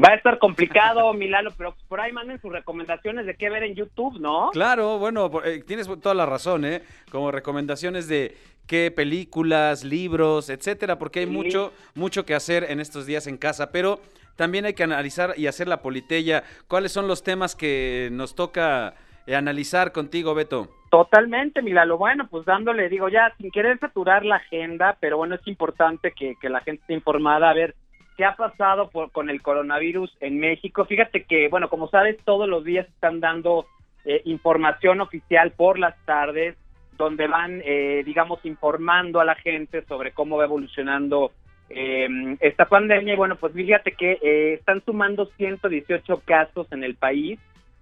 Va 0.04 0.13
a 0.13 0.15
estar 0.15 0.38
complicado, 0.39 1.12
Milalo, 1.15 1.52
pero 1.58 1.76
por 1.89 2.00
ahí 2.00 2.13
manden 2.13 2.39
sus 2.39 2.52
recomendaciones 2.52 3.26
de 3.26 3.36
qué 3.36 3.50
ver 3.50 3.63
en 3.63 3.76
YouTube, 3.76 4.17
¿no? 4.19 4.52
Claro, 4.52 4.97
bueno, 4.97 5.30
eh, 5.43 5.62
tienes 5.67 5.88
toda 6.02 6.15
la 6.15 6.26
razón, 6.26 6.63
¿eh? 6.63 6.84
Como 7.12 7.32
recomendaciones 7.32 8.08
de 8.08 8.38
qué 8.67 8.91
películas, 8.91 9.84
libros, 9.84 10.49
etcétera, 10.49 10.99
porque 10.99 11.21
hay 11.21 11.25
mucho, 11.25 11.73
mucho 11.95 12.25
que 12.25 12.36
hacer 12.36 12.65
en 12.69 12.80
estos 12.80 13.06
días 13.06 13.27
en 13.27 13.38
casa, 13.38 13.71
pero 13.71 13.99
también 14.36 14.65
hay 14.65 14.73
que 14.73 14.84
analizar 14.84 15.34
y 15.38 15.47
hacer 15.47 15.67
la 15.67 15.82
politella. 15.82 16.43
¿Cuáles 16.67 16.91
son 16.91 17.08
los 17.08 17.23
temas 17.23 17.56
que 17.56 18.10
nos 18.12 18.36
toca 18.36 18.93
eh, 19.25 19.36
analizar 19.36 19.91
contigo, 19.91 20.36
Beto? 20.36 20.69
Totalmente, 20.91 21.62
Milalo. 21.62 21.97
Bueno, 21.97 22.27
pues 22.30 22.45
dándole, 22.45 22.89
digo, 22.89 23.10
ya 23.10 23.34
sin 23.38 23.49
querer 23.51 23.80
saturar 23.80 24.25
la 24.25 24.36
agenda, 24.36 24.97
pero 24.99 25.17
bueno, 25.17 25.36
es 25.36 25.47
importante 25.47 26.12
que, 26.12 26.36
que 26.39 26.49
la 26.49 26.62
gente 26.62 26.82
esté 26.82 26.93
informada. 26.93 27.49
A 27.49 27.53
ver, 27.53 27.75
¿Qué 28.17 28.25
ha 28.25 28.36
pasado 28.36 28.89
con 28.89 29.30
el 29.30 29.43
coronavirus 29.43 30.12
en 30.21 30.39
México? 30.39 30.86
Fíjate 30.86 31.25
que, 31.25 31.49
bueno, 31.49 31.69
como 31.69 31.88
sabes, 31.88 32.17
todos 32.25 32.49
los 32.49 32.63
días 32.63 32.88
están 32.88 33.19
dando 33.19 33.67
eh, 34.06 34.23
información 34.25 35.01
oficial 35.01 35.51
por 35.51 35.77
las 35.77 35.95
tardes, 36.06 36.58
donde 36.98 37.28
van, 37.28 37.62
eh, 37.64 38.04
digamos, 38.06 38.40
informando 38.46 39.20
a 39.20 39.26
la 39.26 39.36
gente 39.36 39.84
sobre 39.84 40.12
cómo 40.12 40.38
va 40.38 40.46
evolucionando 40.46 41.32
eh, 41.70 42.08
esta 42.40 42.66
pandemia. 42.66 43.14
Y 43.14 43.18
bueno, 43.18 43.36
pues 43.36 43.54
fíjate 43.54 43.92
que 43.92 44.54
están 44.54 44.84
sumando 44.84 45.26
118 45.38 46.22
casos 46.26 46.68
en 46.72 46.84
el 46.84 46.96
país 46.96 47.40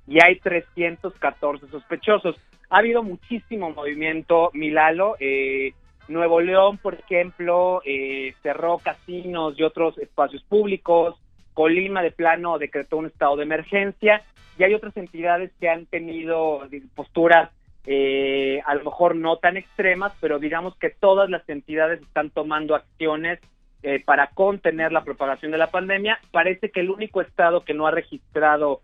y 0.08 0.24
hay 0.24 0.40
314 0.40 1.68
sospechosos. 1.68 2.36
Ha 2.70 2.80
habido 2.80 3.04
muchísimo 3.04 3.72
movimiento, 3.72 4.52
Milalo. 4.54 5.16
Eh, 5.20 5.74
Nuevo 6.08 6.40
León, 6.40 6.78
por 6.78 6.94
ejemplo, 6.96 7.82
eh, 7.84 8.36
cerró 8.44 8.78
casinos 8.78 9.56
y 9.58 9.64
otros 9.64 9.98
espacios 9.98 10.44
públicos. 10.44 11.16
Colima 11.54 12.04
de 12.04 12.12
plano 12.12 12.60
decretó 12.60 12.98
un 12.98 13.08
estado 13.08 13.38
de 13.38 13.44
emergencia 13.44 14.22
y 14.58 14.64
hay 14.64 14.74
otras 14.74 14.96
entidades 14.98 15.52
que 15.60 15.70
han 15.70 15.86
tenido 15.86 16.62
posturas 16.96 17.50
eh, 17.86 18.62
a 18.66 18.76
lo 18.76 18.84
mejor 18.84 19.16
no 19.16 19.38
tan 19.38 19.58
extremas, 19.58 20.14
pero 20.20 20.40
digamos 20.40 20.76
que 20.78 20.90
todas 20.90 21.30
las 21.30 21.48
entidades 21.50 22.02
están 22.02 22.30
tomando 22.30 22.76
acciones 22.76 23.40
eh, 23.84 24.02
para 24.04 24.28
contener 24.28 24.92
la 24.92 25.04
propagación 25.04 25.52
de 25.52 25.58
la 25.58 25.72
pandemia. 25.72 26.20
Parece 26.32 26.72
que 26.72 26.80
el 26.80 26.90
único 26.90 27.22
estado 27.22 27.64
que 27.64 27.74
no 27.74 27.88
ha 27.88 27.92
registrado 27.92 28.82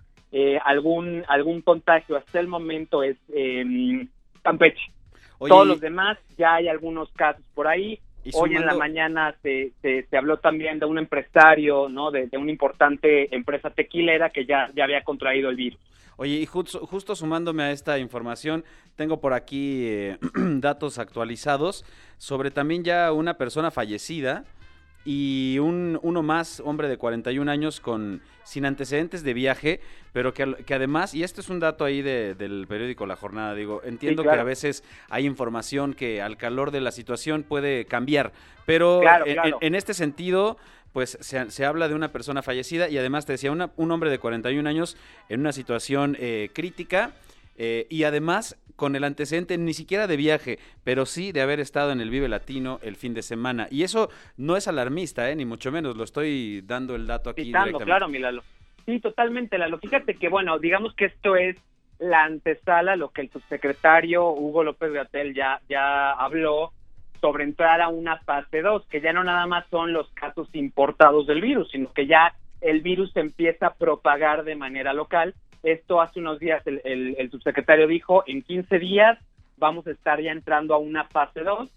algún 0.63 1.25
algún 1.27 1.61
contagio 1.61 2.15
hasta 2.15 2.39
el 2.39 2.47
momento 2.47 3.03
es 3.03 3.17
Campeche. 4.41 4.91
Todos 5.39 5.67
los 5.67 5.81
demás, 5.81 6.17
ya 6.37 6.55
hay 6.55 6.67
algunos 6.67 7.11
casos 7.13 7.43
por 7.53 7.67
ahí. 7.67 7.99
Hoy 8.33 8.55
en 8.55 8.65
la 8.67 8.75
mañana 8.75 9.35
se, 9.41 9.71
se, 9.81 10.05
habló 10.15 10.37
también 10.37 10.77
de 10.77 10.85
un 10.85 10.99
empresario, 10.99 11.89
¿no? 11.89 12.11
De, 12.11 12.29
una 12.33 12.51
importante 12.51 13.33
empresa 13.33 13.71
tequilera 13.71 14.29
que 14.29 14.45
ya, 14.45 14.69
ya 14.75 14.83
había 14.83 15.03
contraído 15.03 15.49
el 15.49 15.55
virus. 15.55 15.79
Oye, 16.21 16.35
y 16.35 16.45
justo, 16.45 16.85
justo 16.85 17.15
sumándome 17.15 17.63
a 17.63 17.71
esta 17.71 17.97
información, 17.97 18.63
tengo 18.95 19.19
por 19.19 19.33
aquí 19.33 19.87
eh, 19.87 20.19
datos 20.35 20.99
actualizados 20.99 21.83
sobre 22.19 22.51
también 22.51 22.83
ya 22.83 23.11
una 23.11 23.39
persona 23.39 23.71
fallecida 23.71 24.45
y 25.03 25.57
un, 25.57 25.99
uno 26.03 26.21
más, 26.21 26.59
hombre 26.63 26.87
de 26.87 26.97
41 26.97 27.49
años 27.49 27.79
con 27.79 28.21
sin 28.43 28.67
antecedentes 28.67 29.23
de 29.23 29.33
viaje, 29.33 29.79
pero 30.13 30.31
que, 30.31 30.57
que 30.63 30.75
además, 30.75 31.15
y 31.15 31.23
este 31.23 31.41
es 31.41 31.49
un 31.49 31.59
dato 31.59 31.85
ahí 31.85 32.03
del 32.03 32.67
periódico 32.67 33.07
La 33.07 33.15
Jornada, 33.15 33.55
digo, 33.55 33.81
entiendo 33.83 34.21
que 34.21 34.29
a 34.29 34.43
veces 34.43 34.83
hay 35.09 35.25
información 35.25 35.95
que 35.95 36.21
al 36.21 36.37
calor 36.37 36.69
de 36.69 36.81
la 36.81 36.91
situación 36.91 37.41
puede 37.41 37.85
cambiar, 37.85 38.31
pero 38.67 39.01
en, 39.61 39.75
este 39.75 39.95
sentido, 39.95 40.57
pues 40.93 41.17
se, 41.21 41.49
se, 41.51 41.65
habla 41.65 41.87
de 41.87 41.95
una 41.95 42.11
persona 42.11 42.41
fallecida 42.41 42.89
y 42.89 42.97
además 42.97 43.25
te 43.25 43.33
decía, 43.33 43.51
una, 43.51 43.71
un 43.77 43.91
hombre 43.91 44.09
de 44.09 44.19
41 44.19 44.67
años 44.67 44.97
en 45.29 45.39
una 45.39 45.51
situación 45.51 46.17
eh, 46.19 46.49
crítica 46.53 47.13
eh, 47.57 47.87
y 47.89 48.03
además 48.03 48.57
con 48.75 48.95
el 48.95 49.03
antecedente 49.03 49.57
ni 49.57 49.73
siquiera 49.73 50.07
de 50.07 50.17
viaje, 50.17 50.57
pero 50.83 51.05
sí 51.05 51.31
de 51.31 51.41
haber 51.41 51.59
estado 51.59 51.91
en 51.91 52.01
el 52.01 52.09
Vive 52.09 52.27
Latino 52.27 52.79
el 52.81 52.95
fin 52.95 53.13
de 53.13 53.21
semana. 53.21 53.67
Y 53.69 53.83
eso 53.83 54.09
no 54.37 54.57
es 54.57 54.67
alarmista, 54.67 55.29
¿eh? 55.29 55.35
ni 55.35 55.45
mucho 55.45 55.71
menos, 55.71 55.95
lo 55.95 56.03
estoy 56.03 56.61
dando 56.65 56.95
el 56.95 57.05
dato 57.05 57.29
aquí. 57.29 57.43
Citando, 57.45 57.79
claro, 57.79 58.07
Milalo. 58.07 58.43
Sí, 58.85 58.99
totalmente, 58.99 59.57
Lalo. 59.59 59.77
Fíjate 59.77 60.15
que, 60.15 60.27
bueno, 60.27 60.57
digamos 60.57 60.95
que 60.95 61.05
esto 61.05 61.35
es 61.35 61.55
la 61.99 62.23
antesala, 62.23 62.95
lo 62.95 63.09
que 63.09 63.21
el 63.21 63.29
subsecretario 63.29 64.27
Hugo 64.31 64.63
López 64.63 64.91
Gatel 64.91 65.35
ya, 65.35 65.61
ya 65.69 66.13
habló 66.13 66.73
sobre 67.21 67.43
entrar 67.43 67.79
a 67.81 67.87
una 67.87 68.17
fase 68.17 68.61
2, 68.61 68.87
que 68.87 68.99
ya 68.99 69.13
no 69.13 69.23
nada 69.23 69.45
más 69.47 69.65
son 69.69 69.93
los 69.93 70.09
casos 70.11 70.49
importados 70.53 71.27
del 71.27 71.39
virus, 71.39 71.69
sino 71.71 71.93
que 71.93 72.07
ya 72.07 72.33
el 72.59 72.81
virus 72.81 73.15
empieza 73.15 73.67
a 73.67 73.73
propagar 73.75 74.43
de 74.43 74.55
manera 74.55 74.91
local 74.93 75.33
esto 75.63 76.01
hace 76.01 76.19
unos 76.19 76.39
días 76.39 76.63
el, 76.65 77.29
subsecretario 77.29 77.87
dijo, 77.87 78.23
en 78.25 78.41
15 78.41 78.79
días 78.79 79.19
vamos 79.57 79.85
a 79.85 79.91
estar 79.91 80.19
ya 80.19 80.31
entrando 80.31 80.73
a 80.73 80.79
una 80.79 81.05
fase 81.05 81.41
2 81.41 81.69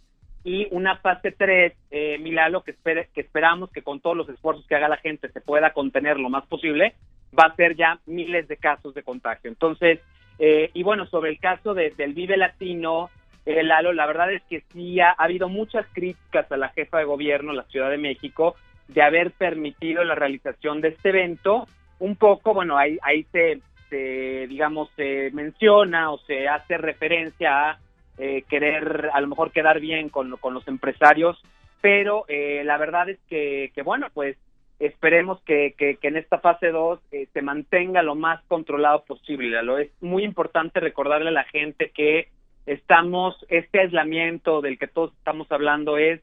y 0.44 0.68
una 0.70 0.96
fase 0.98 1.32
3, 1.32 1.72
eh, 1.90 2.18
Milalo, 2.18 2.62
que, 2.62 2.72
espere, 2.72 3.08
que 3.14 3.22
esperamos 3.22 3.70
que 3.70 3.82
con 3.82 4.00
todos 4.00 4.16
los 4.16 4.28
esfuerzos 4.28 4.66
que 4.66 4.74
haga 4.74 4.88
la 4.88 4.98
gente 4.98 5.30
se 5.30 5.40
pueda 5.40 5.72
contener 5.72 6.18
lo 6.18 6.28
más 6.28 6.46
posible, 6.46 6.94
va 7.38 7.44
a 7.44 7.56
ser 7.56 7.76
ya 7.76 7.98
miles 8.06 8.46
de 8.48 8.58
casos 8.58 8.94
de 8.94 9.02
contagio. 9.02 9.50
Entonces, 9.50 10.00
eh, 10.38 10.70
y 10.74 10.82
bueno, 10.82 11.06
sobre 11.06 11.30
el 11.30 11.38
caso 11.38 11.72
de, 11.72 11.90
del 11.90 12.12
Vive 12.12 12.36
Latino, 12.36 13.10
eh, 13.46 13.62
Lalo, 13.62 13.92
la 13.92 14.06
verdad 14.06 14.32
es 14.32 14.42
que 14.44 14.62
sí 14.72 15.00
ha, 15.00 15.10
ha, 15.10 15.24
habido 15.24 15.48
muchas 15.48 15.86
críticas 15.92 16.50
a 16.50 16.56
la 16.56 16.70
jefa 16.70 16.98
de 16.98 17.04
gobierno, 17.04 17.52
la 17.52 17.64
Ciudad 17.64 17.90
de 17.90 17.98
México, 17.98 18.56
de 18.88 19.02
haber 19.02 19.32
permitido 19.32 20.04
la 20.04 20.14
realización 20.14 20.80
de 20.80 20.88
este 20.88 21.10
evento. 21.10 21.66
Un 21.98 22.16
poco, 22.16 22.54
bueno, 22.54 22.76
ahí, 22.76 22.98
ahí 23.02 23.24
se, 23.32 23.60
se 23.88 24.46
digamos, 24.48 24.90
se 24.96 25.30
menciona 25.32 26.10
o 26.10 26.18
se 26.18 26.48
hace 26.48 26.78
referencia 26.78 27.70
a 27.70 27.78
eh, 28.16 28.44
querer 28.48 29.10
a 29.12 29.20
lo 29.20 29.26
mejor 29.26 29.50
quedar 29.50 29.80
bien 29.80 30.08
con, 30.08 30.30
los 30.30 30.68
empresarios, 30.68 31.40
pero 31.80 32.24
eh, 32.28 32.62
la 32.64 32.78
verdad 32.78 33.08
es 33.08 33.18
que, 33.28 33.70
bueno, 33.84 34.08
pues 34.14 34.36
esperemos 34.78 35.40
que 35.42 35.74
en 35.78 36.16
esta 36.16 36.38
fase 36.38 36.68
2 36.68 37.00
eh, 37.12 37.28
se 37.32 37.42
mantenga 37.42 38.02
lo 38.02 38.14
más 38.14 38.42
controlado 38.44 39.04
posible. 39.04 39.62
Lo 39.62 39.78
es 39.78 39.90
muy 40.00 40.24
importante 40.24 40.80
recordarle 40.80 41.28
a 41.28 41.32
la 41.32 41.44
gente 41.44 41.90
que 41.90 42.28
estamos, 42.66 43.36
este 43.48 43.80
aislamiento 43.80 44.60
del 44.60 44.78
que 44.78 44.86
todos 44.86 45.12
estamos 45.14 45.50
hablando 45.50 45.98
es 45.98 46.20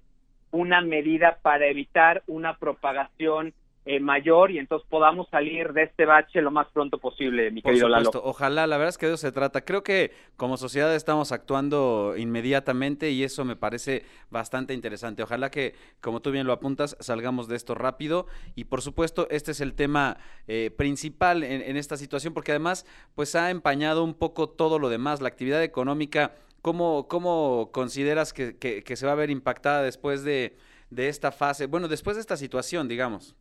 una 0.51 0.81
medida 0.81 1.37
para 1.41 1.67
evitar 1.67 2.23
una 2.27 2.57
propagación 2.57 3.53
eh, 3.83 3.99
mayor 3.99 4.51
y 4.51 4.59
entonces 4.59 4.87
podamos 4.89 5.27
salir 5.29 5.73
de 5.73 5.83
este 5.83 6.05
bache 6.05 6.41
lo 6.41 6.51
más 6.51 6.67
pronto 6.71 6.99
posible, 6.99 7.49
mi 7.49 7.61
Por 7.61 7.71
querido 7.71 7.87
supuesto. 7.87 8.19
Lalo. 8.19 8.29
Ojalá, 8.29 8.67
la 8.67 8.77
verdad 8.77 8.89
es 8.89 8.97
que 8.97 9.07
de 9.07 9.13
eso 9.13 9.21
se 9.21 9.31
trata. 9.31 9.61
Creo 9.65 9.83
que 9.83 10.11
como 10.37 10.57
sociedad 10.57 10.93
estamos 10.95 11.31
actuando 11.31 12.13
inmediatamente 12.15 13.09
y 13.09 13.23
eso 13.23 13.43
me 13.43 13.55
parece 13.55 14.05
bastante 14.29 14.75
interesante. 14.75 15.23
Ojalá 15.23 15.49
que, 15.49 15.73
como 15.99 16.21
tú 16.21 16.31
bien 16.31 16.45
lo 16.45 16.53
apuntas, 16.53 16.95
salgamos 16.99 17.47
de 17.47 17.55
esto 17.55 17.73
rápido 17.73 18.27
y 18.55 18.65
por 18.65 18.81
supuesto 18.81 19.27
este 19.31 19.51
es 19.51 19.61
el 19.61 19.73
tema 19.73 20.17
eh, 20.47 20.69
principal 20.77 21.43
en, 21.43 21.61
en 21.61 21.75
esta 21.75 21.97
situación 21.97 22.33
porque 22.35 22.51
además 22.51 22.85
pues 23.15 23.33
ha 23.35 23.49
empañado 23.49 24.03
un 24.03 24.13
poco 24.13 24.47
todo 24.47 24.77
lo 24.77 24.89
demás, 24.89 25.21
la 25.21 25.27
actividad 25.27 25.63
económica. 25.63 26.35
¿Cómo, 26.61 27.07
cómo 27.07 27.71
consideras 27.73 28.33
que, 28.33 28.59
que, 28.59 28.83
que 28.83 28.95
se 28.95 29.07
va 29.07 29.13
a 29.13 29.15
ver 29.15 29.31
impactada 29.31 29.81
después 29.81 30.23
de, 30.23 30.55
de 30.91 31.07
esta 31.07 31.31
fase? 31.31 31.65
Bueno, 31.65 31.87
después 31.87 32.17
de 32.17 32.21
esta 32.21 32.37
situación, 32.37 32.87
digamos. 32.87 33.35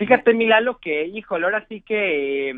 Fíjate, 0.00 0.32
Milalo, 0.32 0.78
que, 0.78 1.04
híjole, 1.04 1.44
ahora 1.44 1.66
sí 1.68 1.82
que 1.82 2.48
eh, 2.48 2.54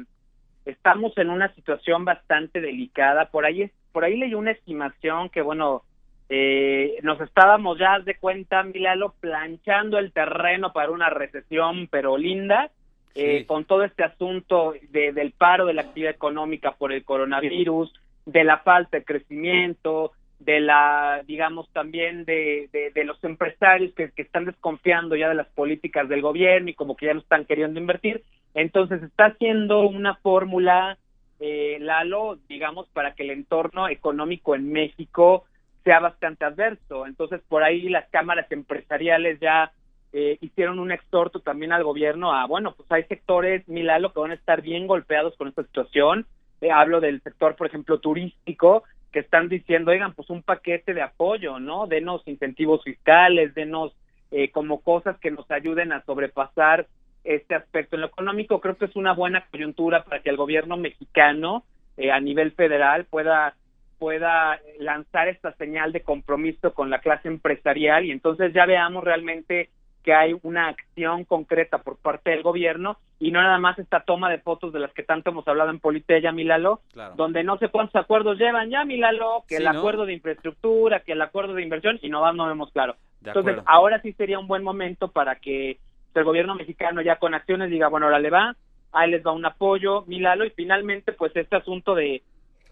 estamos 0.65 1.19
en 1.19 1.29
una 1.29 1.53
situación 1.57 2.05
bastante 2.05 2.61
delicada. 2.61 3.31
Por 3.33 3.45
ahí, 3.45 3.69
por 3.91 4.05
ahí 4.05 4.17
leí 4.17 4.33
una 4.35 4.53
estimación 4.53 5.29
que, 5.29 5.43
bueno, 5.43 5.83
eh, 6.29 7.01
nos 7.03 7.21
estábamos 7.21 7.81
ya 7.81 7.99
de 7.99 8.15
cuenta, 8.15 8.63
Milalo, 8.63 9.15
planchando 9.19 9.99
el 9.99 10.13
terreno 10.13 10.73
para 10.73 10.93
una 10.93 11.11
recesión, 11.11 11.89
pero 11.91 12.17
linda, 12.17 12.71
eh, 13.17 13.41
Sí. 13.41 13.45
con 13.45 13.65
todo 13.65 13.83
este 13.83 14.05
asunto 14.05 14.75
de, 14.91 15.13
del 15.13 15.33
paro 15.33 15.67
de 15.67 15.75
la 15.75 15.83
actividad 15.83 16.13
económica 16.13 16.71
por 16.71 16.93
el 16.93 17.05
coronavirus, 17.05 17.93
de 18.25 18.45
la 18.45 18.59
falta 18.59 18.99
de 18.99 19.05
crecimiento, 19.05 20.13
de 20.45 20.61
la, 20.61 21.23
digamos, 21.27 21.69
también 21.73 22.25
de, 22.25 22.69
de, 22.95 23.05
los 23.05 23.23
empresarios 23.25 23.95
que, 23.95 24.11
que 24.11 24.23
están 24.23 24.45
desconfiando 24.45 25.15
ya 25.15 25.29
de 25.29 25.35
las 25.35 25.49
políticas 25.49 26.09
del 26.09 26.23
gobierno 26.23 26.71
y 26.71 26.75
como 26.75 26.97
que 26.97 27.07
ya 27.07 27.15
no 27.15 27.21
están 27.21 27.45
queriendo 27.45 27.79
invertir. 27.79 28.23
Entonces 28.55 29.03
está 29.03 29.27
haciendo 29.27 29.81
una 29.89 30.17
fórmula, 30.17 30.99
eh, 31.41 31.79
Lalo, 31.81 32.39
digamos, 32.49 32.89
para 32.89 33.15
que 33.15 33.23
el 33.23 33.31
entorno 33.31 33.89
económico 33.89 34.55
en 34.55 34.71
México 34.71 35.45
sea 35.85 36.01
bastante 36.01 36.45
adverso. 36.45 37.07
Entonces 37.07 37.41
por 37.49 37.63
ahí 37.63 37.89
las 37.89 38.09
cámaras 38.11 38.51
empresariales 38.51 39.39
ya 39.41 39.73
eh, 40.13 40.39
hicieron 40.41 40.79
un 40.79 40.93
exhorto 40.93 41.41
también 41.41 41.73
al 41.73 41.85
gobierno 41.85 42.35
a, 42.35 42.47
bueno, 42.47 42.75
pues 42.77 42.91
hay 42.93 43.05
sectores, 43.05 43.67
Milalo, 43.69 44.13
que 44.13 44.21
van 44.21 44.33
a 44.33 44.35
estar 44.35 44.61
bien 44.61 44.87
golpeados 44.87 45.37
con 45.37 45.49
esta 45.49 45.63
situación. 45.63 46.27
Eh, 46.61 46.71
hablo 46.71 47.01
del 47.01 47.23
sector, 47.23 47.57
por 47.57 47.67
ejemplo, 47.67 47.99
turístico, 47.99 48.85
que 49.13 49.21
están 49.21 49.49
diciendo, 49.49 49.91
oigan, 49.91 50.15
pues 50.15 50.31
un 50.31 50.43
paquete 50.43 50.95
de 50.95 51.03
apoyo, 51.03 51.61
¿no? 51.61 51.87
Denos 51.87 52.27
incentivos 52.27 52.83
fiscales, 52.83 53.55
denos 53.55 53.93
eh, 54.31 54.51
como 54.51 54.81
cosas 54.81 55.19
que 55.19 55.31
nos 55.31 55.49
ayuden 55.51 55.93
a 55.93 56.03
sobrepasar 56.05 56.87
este 57.23 57.55
aspecto. 57.55 57.97
En 57.97 58.01
lo 58.03 58.09
económico 58.09 58.61
creo 58.61 58.77
que 58.77 58.87
es 58.87 58.97
una 58.97 59.13
buena 59.13 59.47
coyuntura 59.51 60.05
para 60.05 60.23
que 60.23 60.31
el 60.31 60.37
gobierno 60.37 60.77
mexicano 60.77 61.65
eh, 61.97 62.11
a 62.11 62.21
nivel 62.21 62.53
federal 62.53 63.05
pueda 63.05 63.55
pueda 63.99 64.59
lanzar 64.81 65.29
esta 65.29 65.53
señal 65.53 65.93
de 65.93 66.01
compromiso 66.01 66.75
con 66.75 66.91
la 66.91 66.99
clase 66.99 67.29
empresarial 67.29 68.05
y 68.05 68.11
entonces 68.11 68.53
ya 68.53 68.67
veamos 68.67 69.05
realmente 69.05 69.71
que 70.03 70.13
hay 70.15 70.35
una 70.43 70.69
acción 70.69 71.25
concreta 71.25 71.79
por 71.79 71.97
parte 71.97 72.31
del 72.31 72.43
gobierno 72.43 72.97
y 73.21 73.31
no 73.31 73.41
nada 73.41 73.59
más 73.59 73.79
esta 73.79 74.01
toma 74.01 74.29
de 74.31 74.39
fotos 74.39 74.73
de 74.73 74.81
las 74.81 74.93
que 74.93 75.03
tanto 75.05 75.31
hemos 75.31 75.47
hablado 75.47 75.71
en 75.71 75.79
Politeya, 75.79 76.33
Milalo, 76.33 76.81
Claro. 76.93 77.15
donde 77.17 77.45
no 77.45 77.57
sé 77.59 77.69
cuántos 77.69 77.97
acuerdos 77.97 78.39
llevan 78.39 78.71
ya, 78.71 78.85
Milalo, 78.85 79.45
que 79.49 79.57
Sí, 79.59 79.63
el 79.63 79.73
¿no? 79.73 79.79
acuerdo 79.79 80.05
de 80.07 80.15
infraestructura, 80.15 81.01
que 81.01 81.13
el 81.13 81.23
acuerdo 81.23 81.55
de 81.55 81.63
inversión 81.63 81.99
y 82.03 82.09
no, 82.09 82.31
no 82.33 82.47
vemos 82.47 82.71
claro. 82.73 82.97
De 83.21 83.31
Entonces, 83.31 83.53
acuerdo. 83.53 83.71
ahora 83.71 84.01
sí 84.03 84.13
sería 84.15 84.39
un 84.41 84.49
buen 84.49 84.65
momento 84.65 85.09
para 85.09 85.37
que 85.37 85.79
el 86.15 86.25
gobierno 86.25 86.55
mexicano 86.57 87.01
ya 87.01 87.17
con 87.17 87.35
acciones 87.35 87.71
diga, 87.71 87.89
bueno, 87.89 88.07
ahora 88.07 88.19
le 88.19 88.31
va, 88.31 88.57
ahí 88.93 89.11
les 89.11 89.25
va 89.25 89.33
un 89.33 89.47
apoyo, 89.47 90.03
Milalo, 90.07 90.45
y 90.45 90.51
finalmente, 90.51 91.13
pues 91.13 91.35
este 91.37 91.57
asunto 91.57 91.95
de, 91.95 92.23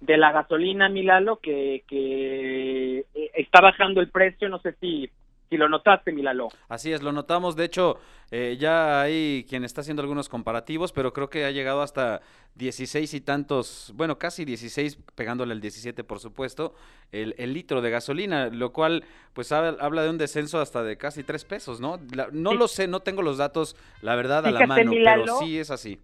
de 0.00 0.16
la 0.18 0.32
gasolina, 0.32 0.88
Milalo, 0.88 1.36
que, 1.36 1.84
que 1.86 2.98
eh, 3.14 3.30
está 3.34 3.60
bajando 3.60 4.00
el 4.00 4.10
precio, 4.10 4.48
no 4.48 4.58
sé 4.58 4.72
si, 4.80 5.08
si 5.50 5.56
lo 5.56 5.68
notaste, 5.68 6.12
Milalo. 6.12 6.48
Así 6.68 6.92
es, 6.92 7.02
lo 7.02 7.10
notamos. 7.10 7.56
De 7.56 7.64
hecho, 7.64 7.98
eh, 8.30 8.56
ya 8.58 9.00
hay 9.02 9.44
quien 9.48 9.64
está 9.64 9.80
haciendo 9.80 10.00
algunos 10.00 10.28
comparativos, 10.28 10.92
pero 10.92 11.12
creo 11.12 11.28
que 11.28 11.44
ha 11.44 11.50
llegado 11.50 11.82
hasta 11.82 12.20
16 12.54 13.12
y 13.14 13.20
tantos, 13.20 13.92
bueno, 13.96 14.16
casi 14.16 14.44
16, 14.44 14.96
pegándole 15.16 15.52
al 15.52 15.60
17, 15.60 16.04
por 16.04 16.20
supuesto, 16.20 16.74
el, 17.10 17.34
el 17.36 17.52
litro 17.52 17.80
de 17.82 17.90
gasolina, 17.90 18.46
lo 18.46 18.72
cual, 18.72 19.02
pues, 19.32 19.50
hab- 19.50 19.76
habla 19.80 20.04
de 20.04 20.10
un 20.10 20.18
descenso 20.18 20.60
hasta 20.60 20.84
de 20.84 20.96
casi 20.96 21.24
3 21.24 21.44
pesos, 21.44 21.80
¿no? 21.80 21.98
La- 22.14 22.28
no 22.30 22.50
Sí. 22.52 22.56
lo 22.56 22.68
sé, 22.68 22.86
no 22.86 23.00
tengo 23.00 23.20
los 23.22 23.36
datos, 23.38 23.74
la 24.02 24.14
verdad, 24.14 24.46
a 24.46 24.52
la 24.52 24.66
mano, 24.68 24.92
Milalo, 24.92 25.24
pero 25.24 25.38
sí 25.40 25.58
es 25.58 25.72
así. 25.72 25.98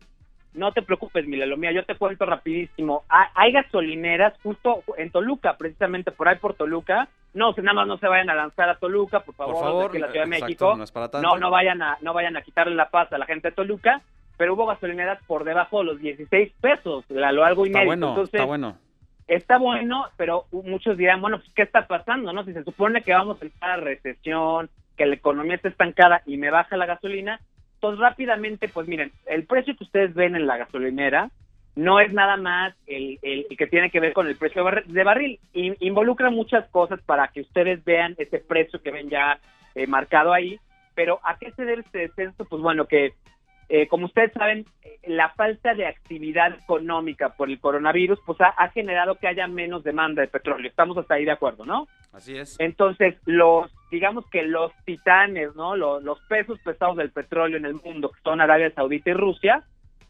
No 0.57 0.73
te 0.73 0.81
preocupes, 0.83 1.27
Milalo, 1.27 1.57
mira, 1.59 1.73
yo 1.73 1.85
te 1.85 1.95
cuento 1.97 2.25
rapidísimo. 2.25 3.05
Hay, 3.09 3.53
gasolineras 3.53 4.33
justo 4.42 4.83
en 4.97 5.11
Toluca, 5.11 5.57
precisamente 5.59 6.11
por 6.11 6.29
ahí 6.29 6.37
por 6.38 6.55
Toluca. 6.55 7.09
No, 7.35 7.53
nada 7.59 7.75
más 7.75 7.87
no 7.87 7.99
se 7.99 8.09
vayan 8.09 8.31
a 8.31 8.35
lanzar 8.35 8.69
a 8.71 8.77
Toluca, 8.77 9.21
por 9.21 9.35
favor, 9.35 9.55
Por 9.55 9.62
favor, 9.64 10.01
la 10.01 10.11
Ciudad 10.11 10.25
de 10.25 10.31
México. 10.31 10.75
no 10.77 10.85
es 10.85 10.90
para 10.90 11.11
tanto. 11.11 11.29
No, 11.29 11.37
no 11.37 11.51
vayan 11.51 11.83
a, 11.83 11.99
no 12.01 12.14
vayan 12.14 12.37
a 12.38 12.42
quitarle 12.42 12.75
la 12.75 12.88
paz 12.88 13.12
a 13.12 13.19
la 13.19 13.27
gente 13.27 13.49
de 13.49 13.55
Toluca, 13.55 14.01
pero 14.38 14.55
hubo 14.55 14.64
gasolineras 14.66 15.19
por 15.27 15.45
debajo 15.45 15.81
de 15.81 15.85
los 15.85 16.01
16 16.01 16.53
pesos, 16.61 17.05
la- 17.11 17.33
lo 17.33 17.45
algo 17.45 17.66
Está 17.66 17.83
inédito. 17.83 17.87
bueno, 17.90 18.09
Entonces, 18.09 18.35
está 18.35 18.47
bueno. 18.47 18.79
está 19.27 19.59
bueno, 19.59 20.07
pero 20.16 20.45
muchos 20.53 20.97
dirán, 20.97 21.21
bueno, 21.21 21.38
pues, 21.38 21.51
¿qué 21.55 21.62
está 21.62 21.87
pasando? 21.87 22.33
no 22.33 22.45
Si 22.45 22.55
se 22.55 22.64
supone 22.64 23.03
que 23.03 23.12
vamos 23.12 23.40
a 23.42 23.45
entrar 23.45 23.71
a 23.73 23.77
recesión, 23.83 24.71
que 24.97 25.05
la 25.05 25.14
economía 25.16 25.57
está 25.57 25.69
estancada 25.69 26.23
y 26.25 26.38
me 26.38 26.51
baja 26.51 26.79
la 26.79 26.87
gasolina, 26.87 27.40
pues 27.80 27.98
rápidamente, 27.98 28.68
pues 28.68 28.86
miren, 28.88 29.12
el 29.26 29.44
precio 29.46 29.76
que 29.76 29.84
ustedes 29.84 30.14
ven 30.14 30.34
en 30.36 30.46
la 30.46 30.56
gasolinera 30.56 31.30
no 31.74 32.00
es 32.00 32.10
nada 32.12 32.36
más 32.38 32.74
el, 32.86 33.18
el- 33.22 33.46
el 33.50 33.56
que 33.56 33.66
tiene 33.66 33.90
que 33.90 34.00
ver 34.00 34.12
con 34.14 34.26
el 34.26 34.36
precio 34.36 34.64
de 34.64 34.70
barri- 34.70 34.84
de 34.86 35.04
barril. 35.04 35.40
In- 35.52 35.76
involucra 35.80 36.30
muchas 36.30 36.66
cosas 36.70 37.00
para 37.02 37.28
que 37.28 37.42
ustedes 37.42 37.84
vean 37.84 38.14
ese 38.18 38.38
precio 38.38 38.80
que 38.82 38.90
ven 38.90 39.10
ya 39.10 39.38
eh, 39.74 39.86
marcado 39.86 40.32
ahí. 40.32 40.58
Pero 40.94 41.20
¿a 41.22 41.36
qué 41.38 41.52
se 41.52 41.64
debe 41.66 41.82
este 41.82 41.98
descenso? 41.98 42.46
Pues 42.46 42.62
bueno, 42.62 42.86
que 42.86 43.12
eh, 43.68 43.88
como 43.88 44.07
ustedes 44.07 44.33
saben, 44.33 44.64
la 45.07 45.31
falta 45.31 45.74
de 45.74 45.87
actividad 45.87 46.55
económica 46.55 47.31
por 47.31 47.48
el 47.48 47.61
coronavirus, 47.61 48.18
pues 48.26 48.40
ha, 48.40 48.48
ha 48.57 48.68
generado 48.70 49.16
que 49.16 49.29
haya 49.29 49.46
menos 49.46 49.85
demanda 49.85 50.22
de 50.22 50.29
petróleo. 50.29 50.68
Estamos 50.68 50.96
hasta 50.98 51.14
ahí 51.14 51.24
de 51.24 51.31
acuerdo, 51.33 51.64
¿no? 51.64 51.87
Así 52.12 52.37
es. 52.37 52.57
Entonces, 52.59 53.16
los, 53.26 53.70
digamos 53.90 54.24
que 54.31 54.42
los 54.42 54.72
titanes, 54.85 55.55
¿no? 55.55 55.76
Los, 55.76 56.02
los 56.02 56.18
pesos 56.29 56.59
pesados 56.64 56.96
del 56.96 57.11
petróleo 57.11 57.57
en 57.59 57.66
el 57.66 57.74
mundo, 57.74 58.11
que 58.11 58.20
son 58.22 58.40
Arabia 58.40 58.70
Saudita 58.72 59.11
y 59.11 59.14
Rusia, 59.14 59.62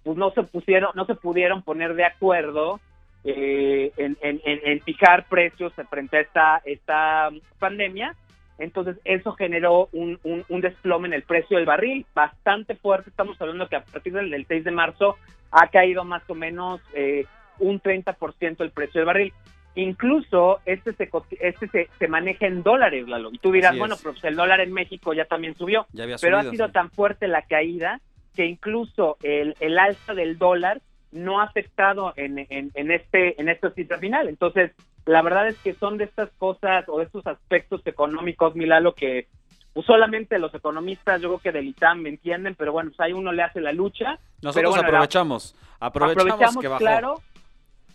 pues 0.05 0.17
no 0.17 0.31
se 0.31 0.43
pusieron, 0.45 0.91
no 0.95 1.05
se 1.05 1.15
pudieron 1.15 1.63
poner 1.63 1.95
de 1.95 2.05
acuerdo 2.05 2.79
eh, 3.25 3.91
en, 3.97 4.17
en, 4.23 4.41
en- 4.45 4.61
en 4.65 4.81
fijar 4.83 5.27
precios 5.29 5.73
frente 5.91 6.17
a 6.19 6.21
esta, 6.21 6.63
esta 6.65 7.31
pandemia. 7.59 8.15
Entonces, 8.59 8.97
eso 9.05 9.33
generó 9.33 9.89
un, 9.93 10.19
un, 10.23 10.45
un 10.49 10.61
desplome 10.61 11.09
en 11.09 11.15
el 11.15 11.23
precio 11.23 11.57
del 11.57 11.67
barril 11.67 12.07
bastante 12.15 12.75
fuerte. 12.75 13.11
Estamos 13.11 13.41
hablando 13.41 13.69
que 13.69 13.77
a 13.77 13.85
partir 13.85 14.13
del, 14.13 14.31
del 14.31 14.47
6 14.47 14.65
de 14.65 14.71
marzo 14.71 15.17
ha 15.51 15.69
caído 15.69 16.05
más 16.05 16.23
o 16.29 16.35
menos 16.35 16.81
eh, 16.95 17.27
un 17.59 17.81
30% 17.81 18.61
el 18.61 18.71
precio 18.71 19.01
del 19.01 19.07
barril. 19.07 19.33
Incluso 19.75 20.61
este 20.65 20.95
se, 20.95 21.11
este 21.39 21.69
se, 21.69 21.89
se 21.99 22.09
maneja 22.09 22.47
en 22.47 22.63
dólares, 22.63 23.07
Lalo. 23.07 23.31
Y 23.31 23.39
tú 23.39 23.53
dirás, 23.53 23.77
bueno, 23.77 23.97
pues 24.03 24.25
el 24.25 24.35
dólar 24.35 24.61
en 24.61 24.73
México 24.73 25.13
ya 25.13 25.27
también 25.27 25.55
subió. 25.55 25.87
Ya 25.93 26.05
había 26.05 26.17
Pero 26.19 26.39
ha 26.39 26.45
sido 26.45 26.67
sí. 26.67 26.73
tan 26.73 26.91
fuerte 26.91 27.29
la 27.29 27.43
caída 27.43 28.01
que 28.35 28.47
incluso 28.47 29.19
el, 29.23 29.55
el 29.61 29.79
alza 29.79 30.15
del 30.15 30.39
dólar 30.39 30.81
no 31.13 31.41
ha 31.41 31.45
afectado 31.45 32.15
en, 32.17 32.39
en, 32.39 32.71
en 32.75 32.91
este 32.91 33.41
en 33.41 33.51
esta 33.51 33.71
cifra 33.71 33.99
final. 33.99 34.29
Entonces, 34.29 34.73
la 35.07 35.23
verdad 35.23 35.49
es 35.49 35.57
que 35.59 35.73
son 35.75 35.97
de 35.99 36.05
estas 36.05 36.31
cosas 36.39 36.85
o 36.89 36.99
de 36.99 37.05
estos 37.05 37.27
aspectos 37.27 37.81
económicos, 37.87 38.55
Milalo, 38.55 38.93
que 38.95 39.29
pues, 39.73 39.87
solamente 39.87 40.39
los 40.39 40.55
economistas, 40.55 41.21
yo 41.23 41.29
creo 41.29 41.39
que 41.41 41.53
del 41.53 41.69
ITAM 41.69 42.01
me 42.03 42.09
entienden, 42.11 42.55
pero 42.55 42.73
bueno, 42.73 42.91
pues 42.91 43.01
ahí 43.01 43.13
uno 43.13 43.33
le 43.33 43.43
hace 43.43 43.61
la 43.61 43.73
lucha. 43.73 44.19
Nosotros 44.43 44.71
bueno, 44.75 44.89
aprovechamos, 44.89 45.55
aprovechamos, 45.81 46.27
aprovechamos, 46.33 46.63
que 46.63 46.69
bajó. 46.69 46.79
claro, 46.81 47.15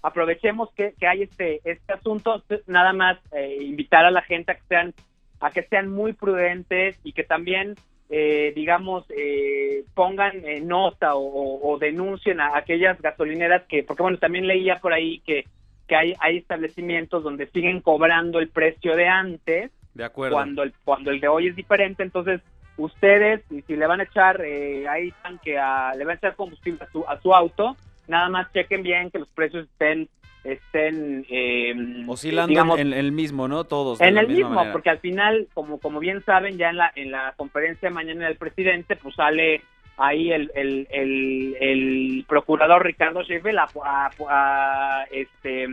aprovechemos 0.01 0.69
que, 0.73 0.93
que 0.99 1.07
hay 1.07 1.23
este 1.23 1.61
este 1.63 1.93
asunto, 1.93 2.43
nada 2.67 2.93
más 2.93 3.17
eh, 3.33 3.57
invitar 3.61 4.05
a 4.05 4.11
la 4.11 4.21
gente 4.21 4.51
a 4.51 4.55
que 4.55 4.63
sean 4.67 4.93
a 5.39 5.51
que 5.51 5.63
sean 5.63 5.89
muy 5.89 6.13
prudentes 6.13 6.99
y 7.03 7.13
que 7.13 7.23
también 7.23 7.75
eh, 8.09 8.51
digamos 8.55 9.05
eh, 9.09 9.83
pongan 9.93 10.43
eh, 10.45 10.59
nota 10.61 11.15
o- 11.15 11.71
o 11.73 11.77
denuncien 11.77 12.39
a 12.41 12.57
aquellas 12.57 12.99
gasolineras 13.01 13.63
que 13.67 13.83
porque 13.83 14.03
bueno 14.03 14.17
también 14.17 14.47
leía 14.47 14.79
por 14.79 14.93
ahí 14.93 15.19
que 15.25 15.45
que 15.91 15.95
hay 15.97 16.13
hay 16.21 16.37
establecimientos 16.37 17.21
donde 17.21 17.47
siguen 17.47 17.81
cobrando 17.81 18.39
el 18.39 18.47
precio 18.47 18.95
de 18.95 19.09
antes 19.09 19.71
De 19.93 20.05
acuerdo. 20.05 20.35
cuando 20.37 20.63
el 20.63 20.71
cuando 20.85 21.11
el 21.11 21.19
de 21.19 21.27
hoy 21.27 21.47
es 21.49 21.55
diferente 21.57 22.01
entonces 22.01 22.39
ustedes 22.77 23.41
y 23.51 23.61
si 23.63 23.75
le 23.75 23.85
van 23.87 23.99
a 23.99 24.03
echar 24.03 24.39
eh, 24.41 24.87
ahí 24.87 25.11
tanque 25.21 25.59
a 25.59 25.93
le 25.97 26.05
van 26.05 26.13
a 26.15 26.17
echar 26.17 26.35
combustible 26.37 26.79
a 26.81 26.89
su 26.93 27.03
a 27.05 27.19
su 27.19 27.33
auto 27.35 27.75
nada 28.07 28.29
más 28.29 28.49
chequen 28.53 28.83
bien 28.83 29.11
que 29.11 29.19
los 29.19 29.27
precios 29.31 29.65
estén 29.65 30.07
estén 30.45 31.25
eh, 31.29 31.75
Oscilando 32.07 32.47
digamos, 32.47 32.79
en, 32.79 32.93
en 32.93 32.99
el 32.99 33.11
mismo, 33.11 33.47
¿no? 33.49 33.65
Todos. 33.65 33.99
de 33.99 34.07
en 34.07 34.15
la 34.15 34.21
el 34.21 34.27
misma 34.27 34.37
mismo 34.39 34.55
manera. 34.55 34.71
porque 34.73 34.89
al 34.89 34.99
final 34.99 35.47
como 35.53 35.77
como 35.79 35.99
bien 35.99 36.23
saben 36.23 36.57
ya 36.57 36.69
en 36.69 36.77
la 36.77 36.91
en 36.95 37.11
la 37.11 37.33
conferencia 37.35 37.89
de 37.89 37.93
mañana 37.95 38.27
del 38.27 38.37
presidente 38.37 38.95
pues 38.95 39.13
sale 39.15 39.61
ahí 40.01 40.31
el, 40.31 40.51
el, 40.55 40.87
el, 40.91 41.57
el 41.59 42.25
procurador 42.27 42.83
Ricardo 42.85 43.21
Sheffield 43.23 43.59
a, 43.59 43.67
a- 43.85 44.09
a, 44.29 45.03
este 45.11 45.67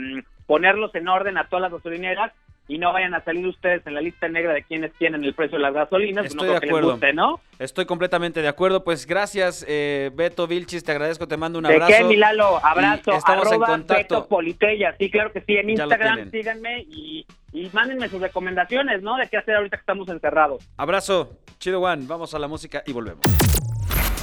ponerlos 0.47 0.95
en 0.95 1.09
orden 1.09 1.37
a 1.39 1.49
todas 1.49 1.63
las 1.63 1.73
gasolineras 1.73 2.33
y 2.71 2.77
no 2.77 2.93
vayan 2.93 3.15
a 3.15 3.25
salir 3.25 3.47
ustedes 3.47 3.87
en 3.87 3.95
la 3.95 4.01
lista 4.03 4.29
negra 4.29 4.53
de 4.53 4.63
quienes 4.63 4.93
tienen 4.95 5.25
el 5.25 5.33
precio 5.33 5.57
de 5.57 5.63
las 5.63 5.73
gasolinas, 5.73 6.25
pues 6.27 6.35
no 6.35 6.43
Estoy 6.43 6.49
creo 6.49 6.55
de 6.55 6.61
que 6.61 6.67
les 6.67 6.71
acuerdo. 6.73 6.91
guste, 6.93 7.13
¿no? 7.15 7.41
Estoy 7.59 7.87
completamente 7.87 8.43
de 8.43 8.49
acuerdo. 8.49 8.85
Pues 8.85 9.07
gracias, 9.07 9.65
eh, 9.67 10.11
Beto 10.15 10.47
Vilchis, 10.47 10.85
te 10.85 10.93
agradezco, 10.93 11.27
te 11.27 11.39
mando 11.39 11.59
un 11.61 11.65
¿De 11.65 11.73
abrazo. 11.73 11.93
qué, 11.97 12.05
Milalo? 12.05 12.63
Abrazo. 12.63 13.13
Y 13.13 13.17
estamos 13.17 13.51
en 13.53 13.61
contacto. 13.61 14.15
Beto 14.17 14.29
Politella. 14.29 14.95
Sí, 14.99 15.11
claro 15.11 15.33
que 15.33 15.41
sí. 15.41 15.57
En 15.57 15.71
Instagram 15.71 16.31
síganme 16.31 16.81
y, 16.91 17.25
y 17.55 17.71
mándenme 17.73 18.07
sus 18.11 18.21
recomendaciones, 18.21 19.01
¿no? 19.03 19.17
De 19.17 19.29
qué 19.29 19.39
hacer 19.39 19.55
ahorita 19.57 19.79
que 19.79 19.81
estamos 19.81 20.07
encerrados. 20.11 20.69
Abrazo, 20.77 21.39
chido 21.59 21.81
Juan, 21.81 22.07
vamos 22.07 22.35
a 22.35 22.39
la 22.39 22.49
música 22.49 22.83
y 22.87 22.93
volvemos. 22.93 23.23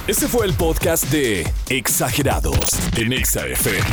Este 0.08 0.28
fue 0.28 0.46
el 0.46 0.52
podcast 0.54 1.10
de 1.10 1.52
Exagerados 1.68 2.70
en 2.96 3.12
Exa 3.12 3.44
FM. 3.44 3.84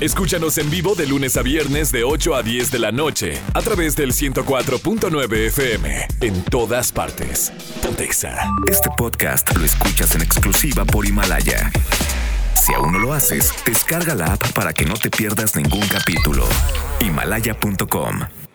Escúchanos 0.00 0.58
en 0.58 0.68
vivo 0.68 0.94
de 0.94 1.06
lunes 1.06 1.38
a 1.38 1.42
viernes 1.42 1.90
de 1.90 2.04
8 2.04 2.34
a 2.34 2.42
10 2.42 2.70
de 2.70 2.78
la 2.78 2.92
noche 2.92 3.38
a 3.54 3.62
través 3.62 3.96
del 3.96 4.12
104.9 4.12 5.46
FM 5.46 6.08
en 6.20 6.42
todas 6.44 6.92
partes. 6.92 7.54
Pontexa. 7.82 8.36
Este 8.70 8.90
podcast 8.98 9.56
lo 9.56 9.64
escuchas 9.64 10.14
en 10.14 10.20
exclusiva 10.20 10.84
por 10.84 11.06
Himalaya. 11.06 11.72
Si 12.54 12.74
aún 12.74 12.92
no 12.92 12.98
lo 12.98 13.14
haces, 13.14 13.54
descarga 13.64 14.14
la 14.14 14.34
app 14.34 14.52
para 14.52 14.74
que 14.74 14.84
no 14.84 14.92
te 14.92 15.08
pierdas 15.08 15.56
ningún 15.56 15.86
capítulo. 15.88 16.46
Himalaya.com 17.00 18.45